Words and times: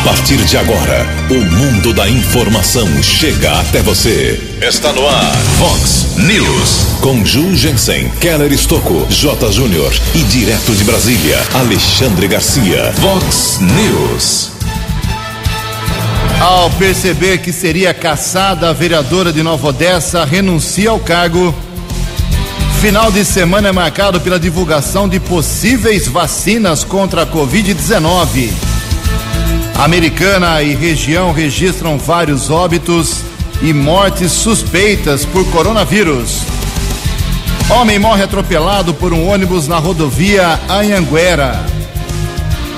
A 0.00 0.02
partir 0.02 0.38
de 0.38 0.56
agora, 0.56 1.06
o 1.28 1.34
mundo 1.34 1.92
da 1.92 2.08
informação 2.08 2.88
chega 3.02 3.52
até 3.60 3.82
você. 3.82 4.40
Está 4.62 4.94
no 4.94 5.06
ar, 5.06 5.36
Fox 5.58 6.16
News. 6.16 6.96
Com 7.02 7.22
Ju 7.22 7.54
Jensen, 7.54 8.08
Keller 8.18 8.50
Estocco, 8.50 9.06
J. 9.10 9.52
Júnior 9.52 9.92
e 10.14 10.22
direto 10.22 10.74
de 10.74 10.84
Brasília, 10.84 11.38
Alexandre 11.52 12.26
Garcia. 12.28 12.94
Fox 12.94 13.60
News. 13.60 14.52
Ao 16.40 16.70
perceber 16.70 17.38
que 17.38 17.52
seria 17.52 17.92
caçada, 17.92 18.70
a 18.70 18.72
vereadora 18.72 19.30
de 19.30 19.42
Nova 19.42 19.68
Odessa 19.68 20.24
renuncia 20.24 20.88
ao 20.88 20.98
cargo. 20.98 21.54
Final 22.80 23.12
de 23.12 23.22
semana 23.22 23.68
é 23.68 23.72
marcado 23.72 24.18
pela 24.18 24.40
divulgação 24.40 25.06
de 25.06 25.20
possíveis 25.20 26.08
vacinas 26.08 26.84
contra 26.84 27.24
a 27.24 27.26
Covid-19. 27.26 28.69
Americana 29.76 30.62
e 30.62 30.74
região 30.74 31.32
registram 31.32 31.98
vários 31.98 32.50
óbitos 32.50 33.22
e 33.62 33.72
mortes 33.72 34.32
suspeitas 34.32 35.24
por 35.24 35.44
coronavírus. 35.50 36.42
Homem 37.70 37.98
morre 37.98 38.22
atropelado 38.22 38.92
por 38.92 39.12
um 39.12 39.28
ônibus 39.28 39.68
na 39.68 39.78
rodovia 39.78 40.58
Anhanguera. 40.68 41.64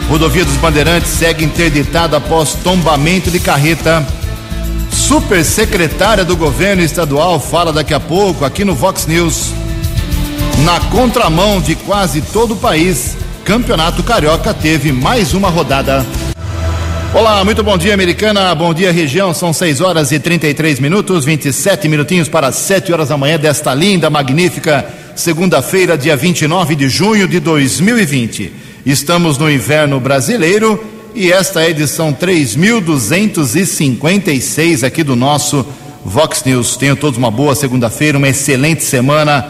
Rodovia 0.09 0.45
dos 0.45 0.57
Bandeirantes 0.57 1.11
segue 1.11 1.45
interditada 1.45 2.19
após 2.19 2.55
tombamento 2.55 3.31
de 3.31 3.41
carreta. 3.41 4.07
Supersecretária 4.91 6.25
do 6.25 6.37
governo 6.37 6.83
estadual 6.83 7.41
fala 7.41 7.73
daqui 7.73 7.95
a 7.95 8.01
pouco 8.01 8.45
aqui 8.45 8.65
no 8.65 8.75
Vox 8.75 9.07
News. 9.07 9.51
Na 10.59 10.79
contramão 10.91 11.61
de 11.61 11.75
quase 11.75 12.21
todo 12.21 12.53
o 12.53 12.57
país, 12.57 13.17
Campeonato 13.45 14.03
Carioca 14.03 14.53
teve 14.53 14.93
mais 14.93 15.35
uma 15.35 15.49
rodada. 15.49 16.07
Olá, 17.15 17.45
muito 17.45 17.63
bom 17.63 17.77
dia, 17.77 17.93
americana. 17.93 18.55
Bom 18.55 18.73
dia, 18.73 18.91
região. 18.91 19.35
São 19.35 19.53
6 19.53 19.83
horas 19.83 20.13
e 20.13 20.19
33 20.19 20.81
minutos, 20.81 21.27
27 21.27 21.87
minutinhos 21.87 22.27
para 22.27 22.51
7 22.51 22.91
horas 22.91 23.11
da 23.11 23.19
manhã 23.19 23.39
desta 23.39 23.75
linda, 23.75 24.09
magnífica 24.09 24.87
segunda-feira, 25.15 25.99
dia 25.99 26.17
29 26.17 26.75
de 26.75 26.89
junho 26.89 27.29
de 27.29 27.39
2020. 27.39 28.51
Estamos 28.87 29.37
no 29.37 29.51
inverno 29.51 30.01
brasileiro 30.01 30.83
e 31.15 31.31
esta 31.31 31.61
é 31.61 31.67
a 31.67 31.71
edição 31.71 32.15
3256 32.15 34.83
aqui 34.83 35.05
do 35.05 35.15
nosso 35.15 35.67
Vox 36.03 36.43
News. 36.45 36.79
Tenham 36.79 36.97
todos 36.97 37.19
uma 37.19 37.31
boa 37.31 37.55
segunda-feira, 37.55 38.17
uma 38.17 38.31
excelente 38.31 38.85
semana 38.85 39.43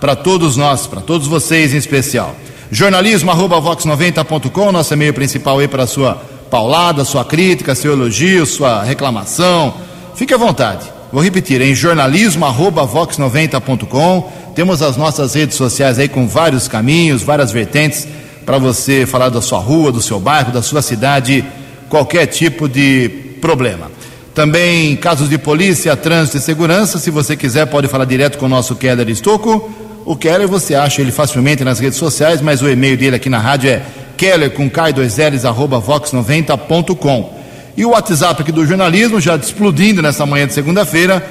para 0.00 0.16
todos 0.16 0.56
nós, 0.56 0.86
para 0.86 1.02
todos 1.02 1.28
vocês 1.28 1.74
em 1.74 1.76
especial. 1.76 2.34
Jornalismo 2.72 3.30
arroba 3.30 3.60
vox90.com, 3.60 4.72
nosso 4.72 4.94
e-mail 4.94 5.12
principal 5.12 5.58
aí 5.58 5.68
para 5.68 5.82
a 5.82 5.86
sua 5.86 6.29
paulada, 6.50 7.04
sua 7.04 7.24
crítica, 7.24 7.74
seu 7.74 7.92
elogio, 7.92 8.44
sua 8.44 8.82
reclamação. 8.82 9.72
Fique 10.14 10.34
à 10.34 10.36
vontade. 10.36 10.84
Vou 11.12 11.22
repetir, 11.22 11.60
em 11.60 11.74
jornalismo@vox90.com. 11.74 14.32
Temos 14.54 14.80
as 14.82 14.96
nossas 14.96 15.34
redes 15.34 15.56
sociais 15.56 15.98
aí 15.98 16.08
com 16.08 16.28
vários 16.28 16.68
caminhos, 16.68 17.22
várias 17.22 17.52
vertentes 17.52 18.08
para 18.44 18.58
você 18.58 19.06
falar 19.06 19.28
da 19.28 19.40
sua 19.40 19.58
rua, 19.58 19.92
do 19.92 20.02
seu 20.02 20.18
bairro, 20.18 20.50
da 20.52 20.62
sua 20.62 20.82
cidade, 20.82 21.44
qualquer 21.88 22.26
tipo 22.26 22.68
de 22.68 23.08
problema. 23.40 23.88
Também 24.34 24.96
casos 24.96 25.28
de 25.28 25.38
polícia, 25.38 25.96
trânsito 25.96 26.38
e 26.38 26.40
segurança, 26.40 26.98
se 26.98 27.10
você 27.10 27.36
quiser 27.36 27.66
pode 27.66 27.86
falar 27.88 28.04
direto 28.04 28.38
com 28.38 28.46
o 28.46 28.48
nosso 28.48 28.76
Keller 28.76 29.08
Estocco. 29.08 29.70
O 30.04 30.16
Keller 30.16 30.48
você 30.48 30.74
acha 30.74 31.02
ele 31.02 31.12
facilmente 31.12 31.62
nas 31.62 31.78
redes 31.78 31.98
sociais, 31.98 32.40
mas 32.40 32.62
o 32.62 32.68
e-mail 32.68 32.96
dele 32.96 33.16
aqui 33.16 33.28
na 33.28 33.38
rádio 33.38 33.70
é 33.70 33.82
keller 34.20 34.50
com 34.50 34.70
K2Ls 34.70 35.48
arroba 35.48 35.80
vox90.com. 35.80 37.40
E 37.74 37.86
o 37.86 37.92
WhatsApp 37.92 38.42
aqui 38.42 38.52
do 38.52 38.66
jornalismo, 38.66 39.18
já 39.18 39.34
explodindo 39.36 40.02
nessa 40.02 40.26
manhã 40.26 40.46
de 40.46 40.52
segunda-feira, 40.52 41.26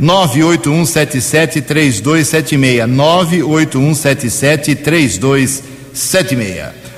981773276. 0.00 2.88
981773276. 2.88 5.60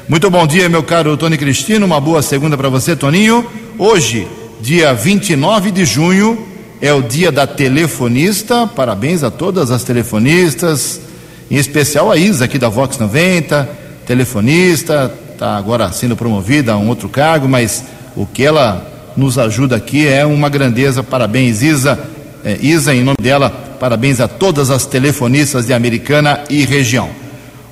Muito 0.09 0.31
bom 0.31 0.47
dia, 0.47 0.69
meu 0.69 0.85
caro 0.85 1.17
Tony 1.17 1.37
Cristino. 1.37 1.87
Uma 1.87 2.01
boa 2.01 2.23
segunda 2.23 2.57
para 2.57 2.69
você, 2.69 2.95
Toninho. 2.95 3.45
Hoje, 3.77 4.29
dia 4.61 4.95
29 4.95 5.73
de 5.73 5.85
junho, 5.85 6.47
é 6.81 6.93
o 6.93 7.03
dia 7.03 7.33
da 7.33 7.49
telefonista. 7.49 8.69
Parabéns 8.69 9.25
a 9.25 9.31
todas 9.31 9.73
as 9.73 9.83
telefonistas, 9.83 11.01
em 11.51 11.57
especial 11.57 12.13
a 12.13 12.17
Isa 12.17 12.45
aqui 12.45 12.59
da 12.59 12.69
Vox 12.69 12.97
90, 12.97 13.69
telefonista, 14.07 15.13
está 15.43 15.57
agora 15.57 15.91
sendo 15.91 16.17
promovida 16.17 16.73
a 16.73 16.77
um 16.77 16.89
outro 16.89 17.09
cargo, 17.09 17.49
mas 17.49 17.83
o 18.15 18.25
que 18.25 18.45
ela 18.45 18.87
nos 19.17 19.37
ajuda 19.39 19.75
aqui 19.75 20.07
é 20.07 20.25
uma 20.25 20.49
grandeza. 20.49 21.03
Parabéns, 21.03 21.63
Isa. 21.63 21.99
É, 22.45 22.57
Isa, 22.63 22.95
em 22.95 23.03
nome 23.03 23.17
dela, 23.21 23.51
parabéns 23.51 24.21
a 24.21 24.29
todas 24.29 24.71
as 24.71 24.87
telefonistas 24.87 25.67
de 25.67 25.73
Americana 25.73 26.45
e 26.49 26.65
região. 26.65 27.11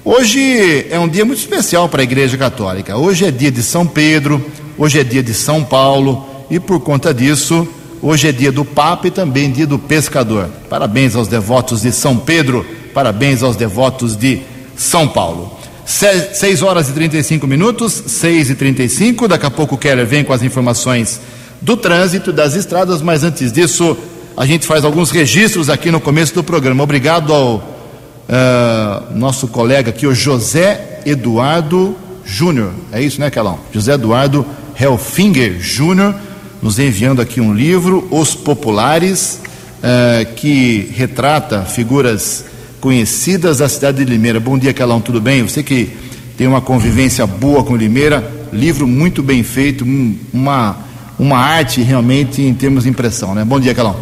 Hoje 0.04 0.86
é 0.90 0.98
um 0.98 1.06
dia 1.06 1.24
muito 1.24 1.38
especial 1.38 1.88
para 1.88 2.00
a 2.00 2.02
Igreja 2.02 2.36
Católica. 2.36 2.96
Hoje 2.96 3.24
é 3.24 3.30
dia 3.30 3.52
de 3.52 3.62
São 3.62 3.86
Pedro, 3.86 4.44
hoje 4.76 4.98
é 4.98 5.04
dia 5.04 5.22
de 5.22 5.32
São 5.32 5.62
Paulo 5.62 6.26
e 6.50 6.58
por 6.58 6.80
conta 6.80 7.14
disso, 7.14 7.68
hoje 8.02 8.26
é 8.26 8.32
dia 8.32 8.50
do 8.50 8.64
Papa 8.64 9.06
e 9.06 9.10
também 9.12 9.48
dia 9.48 9.66
do 9.66 9.78
pescador. 9.78 10.48
Parabéns 10.68 11.14
aos 11.14 11.28
devotos 11.28 11.82
de 11.82 11.92
São 11.92 12.16
Pedro, 12.16 12.66
parabéns 12.92 13.44
aos 13.44 13.54
devotos 13.54 14.16
de 14.16 14.40
São 14.76 15.06
Paulo. 15.06 15.59
6 15.90 16.62
horas 16.62 16.88
e 16.88 16.92
35 16.92 17.46
minutos, 17.48 18.02
6 18.06 18.50
e 18.50 18.54
35. 18.54 19.26
Daqui 19.26 19.44
a 19.44 19.50
pouco 19.50 19.74
o 19.74 19.78
Keller 19.78 20.06
vem 20.06 20.22
com 20.22 20.32
as 20.32 20.42
informações 20.42 21.20
do 21.60 21.76
trânsito, 21.76 22.32
das 22.32 22.54
estradas, 22.54 23.02
mas 23.02 23.24
antes 23.24 23.52
disso, 23.52 23.96
a 24.36 24.46
gente 24.46 24.66
faz 24.66 24.84
alguns 24.84 25.10
registros 25.10 25.68
aqui 25.68 25.90
no 25.90 26.00
começo 26.00 26.32
do 26.32 26.44
programa. 26.44 26.84
Obrigado 26.84 27.32
ao 27.32 27.56
uh, 27.56 29.14
nosso 29.14 29.48
colega 29.48 29.90
aqui, 29.90 30.06
o 30.06 30.14
José 30.14 31.00
Eduardo 31.04 31.96
Júnior. 32.24 32.70
É 32.92 33.02
isso, 33.02 33.20
né, 33.20 33.28
Calão? 33.28 33.58
José 33.72 33.94
Eduardo 33.94 34.46
Helfinger 34.78 35.60
Júnior, 35.60 36.14
nos 36.62 36.78
enviando 36.78 37.20
aqui 37.20 37.40
um 37.40 37.52
livro, 37.52 38.06
Os 38.12 38.34
Populares, 38.34 39.40
uh, 39.78 40.34
que 40.36 40.92
retrata 40.94 41.62
figuras 41.62 42.44
conhecidas 42.80 43.58
da 43.58 43.68
cidade 43.68 44.04
de 44.04 44.10
Limeira. 44.10 44.40
Bom 44.40 44.58
dia, 44.58 44.72
Calão, 44.72 45.00
tudo 45.00 45.20
bem? 45.20 45.42
Você 45.42 45.62
que 45.62 45.90
tem 46.36 46.46
uma 46.46 46.60
convivência 46.60 47.26
boa 47.26 47.62
com 47.62 47.76
Limeira, 47.76 48.28
livro 48.52 48.86
muito 48.86 49.22
bem 49.22 49.42
feito, 49.42 49.84
uma, 50.32 50.76
uma 51.18 51.38
arte 51.38 51.82
realmente 51.82 52.40
em 52.40 52.54
termos 52.54 52.84
de 52.84 52.90
impressão, 52.90 53.34
né? 53.34 53.44
Bom 53.44 53.60
dia, 53.60 53.74
Calão. 53.74 53.96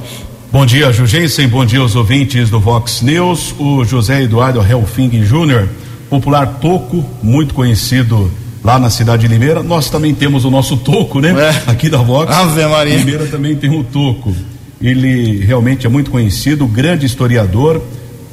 Bom 0.51 0.65
dia, 0.65 0.91
Jugensen, 0.93 1.47
bom 1.49 1.65
dia 1.65 1.81
aos 1.81 1.95
ouvintes 1.95 2.49
do 2.49 2.59
Vox 2.59 3.03
News. 3.03 3.55
O 3.59 3.85
José 3.85 4.23
Eduardo 4.23 4.65
Helfing 4.65 5.23
Júnior, 5.25 5.69
popular 6.09 6.59
Toco, 6.61 7.05
muito 7.23 7.53
conhecido 7.53 8.31
lá 8.65 8.79
na 8.79 8.89
cidade 8.89 9.27
de 9.27 9.29
Limeira. 9.29 9.63
Nós 9.63 9.91
também 9.91 10.15
temos 10.15 10.45
o 10.45 10.51
nosso 10.51 10.77
Toco, 10.77 11.21
né? 11.21 11.35
É. 11.67 11.71
Aqui 11.71 11.91
da 11.91 11.99
Vox. 11.99 12.35
Ave 12.35 12.65
Maria. 12.67 12.97
Limeira 12.97 13.27
também 13.27 13.57
tem 13.57 13.71
o 13.71 13.85
Toco. 13.85 14.35
Ele 14.81 15.45
realmente 15.45 15.87
é 15.87 15.89
muito 15.91 16.11
conhecido, 16.11 16.67
grande 16.67 17.05
historiador, 17.05 17.83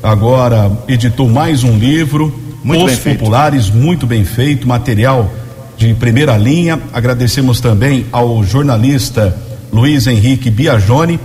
agora 0.05 0.71
editou 0.87 1.27
mais 1.27 1.63
um 1.63 1.77
livro, 1.77 2.33
muito 2.63 2.85
Os 2.85 2.99
Populares, 2.99 3.65
feito. 3.67 3.77
muito 3.77 4.05
bem 4.05 4.23
feito, 4.23 4.67
material 4.67 5.31
de 5.77 5.93
primeira 5.95 6.37
linha. 6.37 6.79
Agradecemos 6.93 7.59
também 7.59 8.05
ao 8.11 8.43
jornalista 8.43 9.35
Luiz 9.73 10.05
Henrique 10.05 10.51
Biagione, 10.51 11.19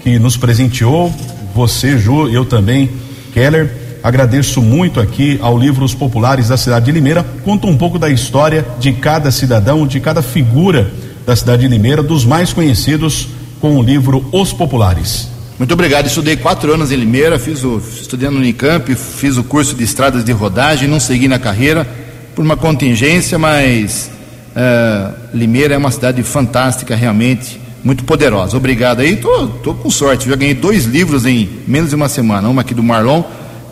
que 0.00 0.18
nos 0.18 0.36
presenteou, 0.36 1.14
você, 1.54 1.96
Ju, 1.96 2.28
eu 2.28 2.44
também, 2.44 2.90
Keller. 3.32 4.00
Agradeço 4.02 4.60
muito 4.60 5.00
aqui 5.00 5.38
ao 5.40 5.56
livro 5.56 5.84
Os 5.84 5.94
Populares 5.94 6.48
da 6.48 6.56
cidade 6.56 6.86
de 6.86 6.92
Limeira. 6.92 7.24
Conta 7.44 7.68
um 7.68 7.76
pouco 7.76 7.98
da 8.00 8.10
história 8.10 8.66
de 8.80 8.92
cada 8.92 9.30
cidadão, 9.30 9.86
de 9.86 10.00
cada 10.00 10.20
figura 10.20 10.90
da 11.24 11.36
cidade 11.36 11.62
de 11.62 11.68
Limeira, 11.68 12.02
dos 12.02 12.24
mais 12.24 12.52
conhecidos 12.52 13.28
com 13.60 13.78
o 13.78 13.82
livro 13.82 14.26
Os 14.32 14.52
Populares. 14.52 15.33
Muito 15.56 15.72
obrigado. 15.72 16.06
Estudei 16.06 16.36
quatro 16.36 16.74
anos 16.74 16.90
em 16.90 16.96
Limeira, 16.96 17.38
fiz 17.38 17.62
o, 17.62 17.78
estudei 17.78 18.28
no 18.28 18.38
Unicamp, 18.38 18.92
fiz 18.94 19.36
o 19.36 19.44
curso 19.44 19.76
de 19.76 19.84
estradas 19.84 20.24
de 20.24 20.32
rodagem, 20.32 20.88
não 20.88 20.98
segui 20.98 21.28
na 21.28 21.38
carreira 21.38 21.86
por 22.34 22.44
uma 22.44 22.56
contingência, 22.56 23.38
mas 23.38 24.10
uh, 24.56 25.14
Limeira 25.32 25.74
é 25.74 25.78
uma 25.78 25.92
cidade 25.92 26.20
fantástica, 26.24 26.96
realmente, 26.96 27.60
muito 27.84 28.02
poderosa. 28.02 28.56
Obrigado 28.56 28.98
aí, 28.98 29.14
tô, 29.14 29.46
tô 29.46 29.74
com 29.74 29.88
sorte, 29.90 30.28
já 30.28 30.34
ganhei 30.34 30.54
dois 30.54 30.86
livros 30.86 31.24
em 31.24 31.48
menos 31.68 31.90
de 31.90 31.94
uma 31.94 32.08
semana, 32.08 32.48
uma 32.48 32.62
aqui 32.62 32.74
do 32.74 32.82
Marlon, 32.82 33.22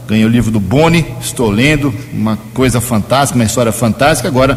ganhei 0.06 0.25
o 0.25 0.28
livro 0.28 0.52
do 0.52 0.61
Boni, 0.61 1.05
estou 1.20 1.50
lendo, 1.50 1.93
uma 2.12 2.38
coisa 2.55 2.81
fantástica, 2.81 3.37
uma 3.37 3.44
história 3.44 3.73
fantástica. 3.73 4.28
Agora, 4.28 4.56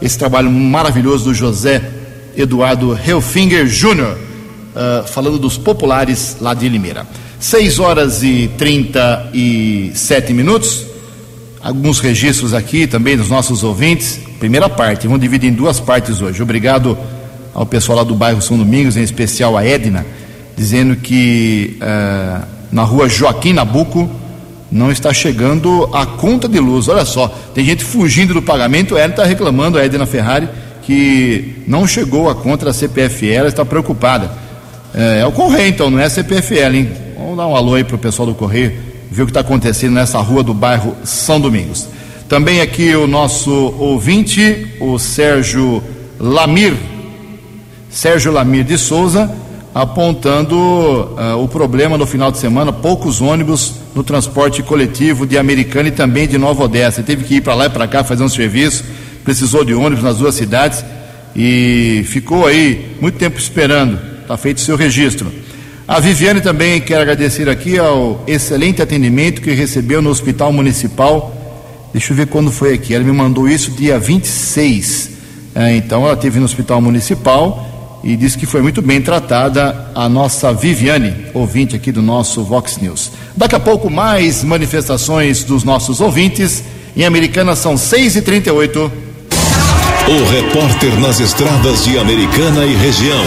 esse 0.00 0.18
trabalho 0.18 0.50
maravilhoso 0.50 1.24
do 1.24 1.34
José 1.34 1.82
Eduardo 2.34 2.98
Helfinger 3.06 3.66
Júnior 3.66 4.31
uh, 4.74 5.06
falando 5.06 5.38
dos 5.38 5.56
populares 5.56 6.36
lá 6.40 6.54
de 6.54 6.68
Limeira. 6.68 7.06
6 7.38 7.78
horas 7.78 8.22
e 8.22 8.50
37 8.56 10.32
minutos. 10.32 10.86
Alguns 11.60 11.98
registros 12.00 12.54
aqui 12.54 12.86
também 12.86 13.16
dos 13.16 13.28
nossos 13.28 13.62
ouvintes. 13.62 14.20
Primeira 14.38 14.68
parte, 14.68 15.06
vamos 15.06 15.20
dividir 15.20 15.50
em 15.50 15.54
duas 15.54 15.78
partes 15.78 16.20
hoje. 16.20 16.42
Obrigado 16.42 16.96
ao 17.54 17.66
pessoal 17.66 17.98
lá 17.98 18.04
do 18.04 18.14
bairro 18.14 18.40
São 18.40 18.56
Domingos, 18.56 18.96
em 18.96 19.02
especial 19.02 19.56
a 19.56 19.64
Edna, 19.64 20.04
dizendo 20.56 20.96
que 20.96 21.78
uh, 21.80 22.46
na 22.70 22.82
rua 22.82 23.08
Joaquim 23.08 23.52
Nabuco 23.52 24.10
não 24.70 24.90
está 24.90 25.12
chegando 25.12 25.88
a 25.92 26.06
conta 26.06 26.48
de 26.48 26.58
luz. 26.58 26.88
Olha 26.88 27.04
só, 27.04 27.28
tem 27.54 27.64
gente 27.64 27.84
fugindo 27.84 28.32
do 28.32 28.42
pagamento, 28.42 28.96
ela 28.96 29.10
está 29.10 29.24
reclamando, 29.24 29.78
a 29.78 29.84
Edna 29.84 30.06
Ferrari, 30.06 30.48
que 30.82 31.62
não 31.66 31.86
chegou 31.86 32.30
a 32.30 32.34
conta 32.34 32.64
da 32.64 32.72
CPFL, 32.72 33.26
ela 33.26 33.48
está 33.48 33.64
preocupada. 33.64 34.30
É, 34.94 35.20
é, 35.20 35.26
o 35.26 35.32
Correio, 35.32 35.68
então, 35.68 35.90
não 35.90 35.98
é 35.98 36.04
a 36.04 36.10
CPFL, 36.10 36.74
hein? 36.74 36.90
Vamos 37.16 37.36
dar 37.36 37.46
um 37.46 37.56
alô 37.56 37.74
aí 37.74 37.84
para 37.84 37.96
o 37.96 37.98
pessoal 37.98 38.26
do 38.26 38.34
Correio, 38.34 38.72
ver 39.10 39.22
o 39.22 39.26
que 39.26 39.30
está 39.30 39.40
acontecendo 39.40 39.94
nessa 39.94 40.18
rua 40.20 40.42
do 40.42 40.52
bairro 40.52 40.94
São 41.02 41.40
Domingos. 41.40 41.88
Também 42.28 42.60
aqui 42.60 42.94
o 42.94 43.06
nosso 43.06 43.50
ouvinte, 43.78 44.66
o 44.80 44.98
Sérgio 44.98 45.82
Lamir, 46.18 46.74
Sérgio 47.90 48.32
Lamir 48.32 48.64
de 48.64 48.76
Souza, 48.76 49.30
apontando 49.74 50.56
uh, 50.56 51.42
o 51.42 51.48
problema 51.48 51.96
no 51.96 52.06
final 52.06 52.30
de 52.30 52.36
semana, 52.36 52.72
poucos 52.72 53.22
ônibus 53.22 53.74
no 53.94 54.02
transporte 54.02 54.62
coletivo 54.62 55.26
de 55.26 55.38
Americana 55.38 55.88
e 55.88 55.92
também 55.92 56.28
de 56.28 56.36
Nova 56.36 56.64
Odessa. 56.64 57.00
Ele 57.00 57.06
teve 57.06 57.24
que 57.24 57.36
ir 57.36 57.40
para 57.40 57.54
lá 57.54 57.66
e 57.66 57.70
para 57.70 57.88
cá 57.88 58.04
fazer 58.04 58.22
um 58.22 58.28
serviço, 58.28 58.84
precisou 59.24 59.64
de 59.64 59.72
ônibus 59.72 60.04
nas 60.04 60.18
duas 60.18 60.34
cidades 60.34 60.84
e 61.34 62.04
ficou 62.06 62.46
aí 62.46 62.94
muito 63.00 63.16
tempo 63.16 63.38
esperando. 63.38 64.11
Está 64.22 64.36
feito 64.36 64.58
o 64.58 64.60
seu 64.60 64.76
registro. 64.76 65.30
A 65.86 66.00
Viviane 66.00 66.40
também 66.40 66.80
quer 66.80 67.00
agradecer 67.00 67.48
aqui 67.48 67.78
ao 67.78 68.24
excelente 68.26 68.80
atendimento 68.80 69.42
que 69.42 69.52
recebeu 69.52 70.00
no 70.00 70.10
Hospital 70.10 70.52
Municipal 70.52 71.42
Deixa 71.92 72.12
eu 72.12 72.16
ver 72.16 72.26
quando 72.26 72.50
foi 72.50 72.72
aqui. 72.72 72.94
Ela 72.94 73.04
me 73.04 73.12
mandou 73.12 73.46
isso 73.46 73.70
dia 73.72 73.98
26. 73.98 75.10
É, 75.54 75.76
então 75.76 76.04
ela 76.04 76.14
esteve 76.14 76.38
no 76.38 76.46
hospital 76.46 76.80
municipal 76.80 78.00
e 78.02 78.16
disse 78.16 78.38
que 78.38 78.46
foi 78.46 78.62
muito 78.62 78.80
bem 78.80 79.02
tratada 79.02 79.90
a 79.94 80.08
nossa 80.08 80.52
Viviane, 80.52 81.14
ouvinte 81.34 81.76
aqui 81.76 81.92
do 81.92 82.00
nosso 82.00 82.42
Vox 82.42 82.78
News. 82.78 83.12
Daqui 83.36 83.54
a 83.54 83.60
pouco 83.60 83.90
mais 83.90 84.42
manifestações 84.42 85.44
dos 85.44 85.62
nossos 85.62 86.00
ouvintes. 86.00 86.64
Em 86.96 87.04
Americana 87.04 87.54
são 87.54 87.74
6h38. 87.74 88.90
O 90.08 90.30
repórter 90.30 90.98
nas 90.98 91.20
estradas 91.20 91.84
de 91.84 91.98
Americana 91.98 92.64
e 92.64 92.74
região. 92.74 93.24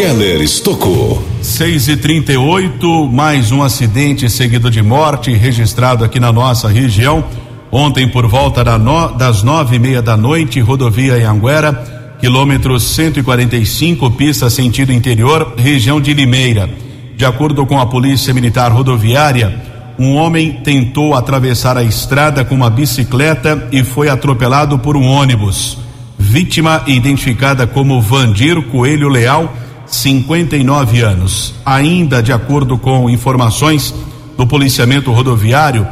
Keller 0.00 0.40
Estocou. 0.40 1.22
6 1.42 1.88
e 1.88 1.96
38 1.98 3.06
mais 3.08 3.52
um 3.52 3.62
acidente 3.62 4.30
seguido 4.30 4.70
de 4.70 4.80
morte 4.80 5.30
registrado 5.30 6.02
aqui 6.02 6.18
na 6.18 6.32
nossa 6.32 6.68
região. 6.68 7.22
Ontem, 7.70 8.08
por 8.08 8.26
volta 8.26 8.64
da 8.64 8.78
no, 8.78 9.08
das 9.08 9.42
nove 9.42 9.76
e 9.76 9.78
meia 9.78 10.00
da 10.00 10.16
noite, 10.16 10.58
rodovia 10.58 11.30
Anguera, 11.30 12.16
quilômetro 12.18 12.80
145, 12.80 14.10
pista 14.12 14.48
sentido 14.48 14.90
interior, 14.90 15.52
região 15.58 16.00
de 16.00 16.14
Limeira. 16.14 16.66
De 17.14 17.26
acordo 17.26 17.66
com 17.66 17.78
a 17.78 17.84
Polícia 17.84 18.32
Militar 18.32 18.72
Rodoviária, 18.72 19.54
um 19.98 20.16
homem 20.16 20.62
tentou 20.64 21.12
atravessar 21.14 21.76
a 21.76 21.84
estrada 21.84 22.42
com 22.42 22.54
uma 22.54 22.70
bicicleta 22.70 23.68
e 23.70 23.84
foi 23.84 24.08
atropelado 24.08 24.78
por 24.78 24.96
um 24.96 25.04
ônibus. 25.04 25.76
Vítima 26.18 26.84
identificada 26.86 27.66
como 27.66 28.00
Vandir 28.00 28.62
Coelho 28.62 29.10
Leal, 29.10 29.54
59 29.90 31.00
anos. 31.00 31.54
Ainda 31.64 32.22
de 32.22 32.32
acordo 32.32 32.78
com 32.78 33.10
informações 33.10 33.94
do 34.36 34.46
policiamento 34.46 35.10
rodoviário, 35.12 35.86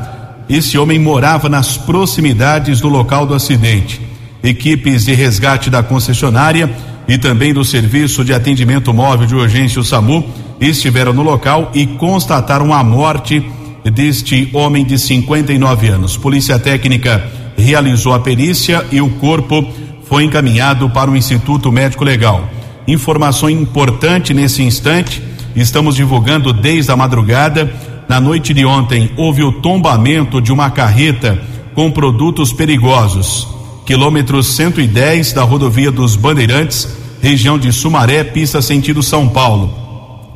esse 0.48 0.78
homem 0.78 0.98
morava 0.98 1.48
nas 1.48 1.76
proximidades 1.76 2.80
do 2.80 2.88
local 2.88 3.26
do 3.26 3.34
acidente. 3.34 4.00
Equipes 4.42 5.04
de 5.04 5.14
resgate 5.14 5.68
da 5.68 5.82
concessionária 5.82 6.74
e 7.06 7.18
também 7.18 7.52
do 7.52 7.64
Serviço 7.64 8.24
de 8.24 8.32
Atendimento 8.32 8.94
Móvel 8.94 9.26
de 9.26 9.34
Urgência, 9.34 9.80
o 9.80 9.84
SAMU, 9.84 10.24
estiveram 10.60 11.12
no 11.12 11.22
local 11.22 11.70
e 11.74 11.86
constataram 11.86 12.72
a 12.72 12.82
morte 12.82 13.44
deste 13.84 14.48
homem 14.52 14.84
de 14.84 14.98
59 14.98 15.88
anos. 15.88 16.16
Polícia 16.16 16.58
Técnica 16.58 17.30
realizou 17.56 18.14
a 18.14 18.20
perícia 18.20 18.84
e 18.92 19.00
o 19.00 19.10
corpo 19.10 19.66
foi 20.04 20.24
encaminhado 20.24 20.88
para 20.90 21.10
o 21.10 21.16
Instituto 21.16 21.70
Médico 21.72 22.04
Legal. 22.04 22.48
Informação 22.88 23.50
importante 23.50 24.32
nesse 24.32 24.62
instante, 24.62 25.22
estamos 25.54 25.94
divulgando 25.94 26.54
desde 26.54 26.90
a 26.90 26.96
madrugada 26.96 27.70
na 28.08 28.18
noite 28.18 28.54
de 28.54 28.64
ontem, 28.64 29.10
houve 29.14 29.42
o 29.42 29.52
tombamento 29.52 30.40
de 30.40 30.50
uma 30.50 30.70
carreta 30.70 31.38
com 31.74 31.90
produtos 31.90 32.50
perigosos. 32.50 33.46
Quilômetro 33.84 34.42
110 34.42 35.34
da 35.34 35.42
rodovia 35.42 35.92
dos 35.92 36.16
Bandeirantes, 36.16 36.88
região 37.20 37.58
de 37.58 37.70
Sumaré, 37.74 38.24
pista 38.24 38.62
sentido 38.62 39.02
São 39.02 39.28
Paulo. 39.28 39.68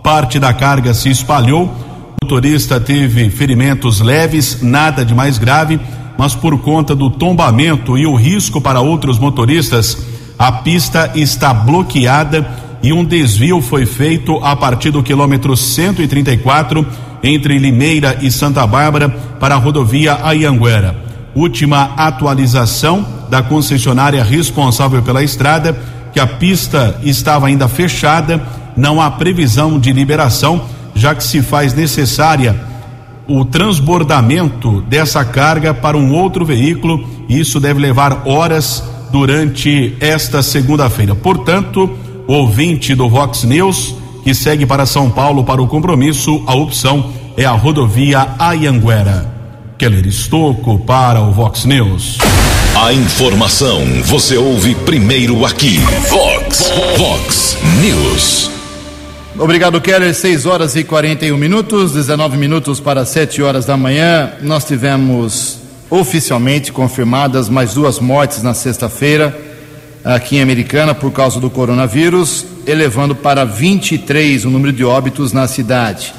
Parte 0.03 0.39
da 0.39 0.53
carga 0.53 0.93
se 0.93 1.09
espalhou. 1.09 1.65
O 1.65 2.27
motorista 2.27 2.79
teve 2.79 3.31
ferimentos 3.31 4.01
leves, 4.01 4.61
nada 4.61 5.07
de 5.07 5.15
mais 5.15 5.39
grave, 5.39 5.81
mas 6.19 6.35
por 6.35 6.59
conta 6.59 6.95
do 6.95 7.09
tombamento 7.09 7.97
e 7.97 8.07
o 8.07 8.15
risco 8.15 8.61
para 8.61 8.83
outros 8.83 9.19
motoristas, 9.19 9.97
a 10.43 10.51
pista 10.51 11.13
está 11.15 11.55
bloqueada 11.55 12.45
e 12.83 12.93
um 12.93 13.05
desvio 13.05 13.63
foi 13.63 13.87
feito 13.87 14.45
a 14.45 14.57
partir 14.57 14.91
do 14.91 15.01
quilômetro 15.01 15.57
134 15.57 16.85
entre 17.23 17.57
Limeira 17.59 18.19
e 18.21 18.29
Santa 18.29 18.67
Bárbara 18.67 19.09
para 19.09 19.55
a 19.55 19.59
rodovia 19.59 20.19
Ayanguera. 20.21 20.97
Última 21.33 21.93
atualização 21.97 23.07
da 23.31 23.41
concessionária 23.41 24.25
responsável 24.25 25.01
pela 25.01 25.23
estrada, 25.23 25.79
que 26.13 26.19
a 26.19 26.27
pista 26.27 26.99
estava 27.05 27.47
ainda 27.47 27.69
fechada, 27.69 28.43
não 28.77 29.01
há 29.01 29.13
previsão 29.13 29.79
de 29.79 29.93
liberação, 29.93 30.63
já 30.93 31.15
que 31.15 31.23
se 31.23 31.41
faz 31.41 31.73
necessária 31.73 32.61
o 33.29 33.45
transbordamento 33.45 34.83
dessa 34.89 35.25
carga 35.25 35.73
para 35.73 35.97
um 35.97 36.13
outro 36.13 36.45
veículo, 36.45 37.09
e 37.29 37.39
isso 37.39 37.61
deve 37.61 37.79
levar 37.79 38.23
horas 38.27 38.83
durante 39.13 39.95
esta 40.01 40.43
segunda-feira. 40.43 41.15
Portanto, 41.15 41.91
ouvinte 42.27 42.95
do 42.95 43.09
Vox 43.09 43.45
News, 43.45 43.95
que 44.25 44.35
segue 44.35 44.65
para 44.65 44.87
São 44.87 45.11
Paulo 45.11 45.45
para 45.45 45.63
o 45.63 45.69
compromisso, 45.69 46.43
a 46.47 46.55
opção 46.55 47.13
é 47.37 47.45
a 47.45 47.53
rodovia 47.53 48.27
Ayanguera. 48.39 49.31
Keller 49.77 50.07
Estocco 50.07 50.79
para 50.79 51.21
o 51.21 51.31
Vox 51.33 51.65
News. 51.65 52.19
A 52.75 52.93
informação 52.93 53.81
você 54.05 54.37
ouve 54.37 54.75
primeiro 54.75 55.45
aqui. 55.45 55.79
Vox, 56.09 56.73
Vox 56.97 57.59
News. 57.81 58.51
Obrigado, 59.39 59.81
Keller. 59.81 60.15
6 60.15 60.47
horas 60.47 60.77
e 60.77 60.85
41 60.85 61.37
minutos, 61.37 61.93
19 61.93 62.37
minutos 62.37 62.81
para 62.81 63.05
7 63.05 63.43
horas 63.43 63.67
da 63.67 63.77
manhã. 63.77 64.33
Nós 64.41 64.65
tivemos 64.65 65.62
oficialmente 65.93 66.73
confirmadas 66.73 67.51
mais 67.51 67.75
duas 67.75 68.01
mortes 68.01 68.43
na 68.43 68.55
sexta-feira 68.55 69.39
aqui 70.03 70.39
em 70.39 70.41
Americana 70.41 70.95
por 70.95 71.13
causa 71.13 71.39
do 71.39 71.51
coronavírus, 71.51 72.47
elevando 72.67 73.15
para 73.15 73.45
23 73.45 74.47
o 74.47 74.51
número 74.51 74.73
de 74.73 74.83
óbitos 74.83 75.35
na 75.35 75.47
cidade. 75.47 76.15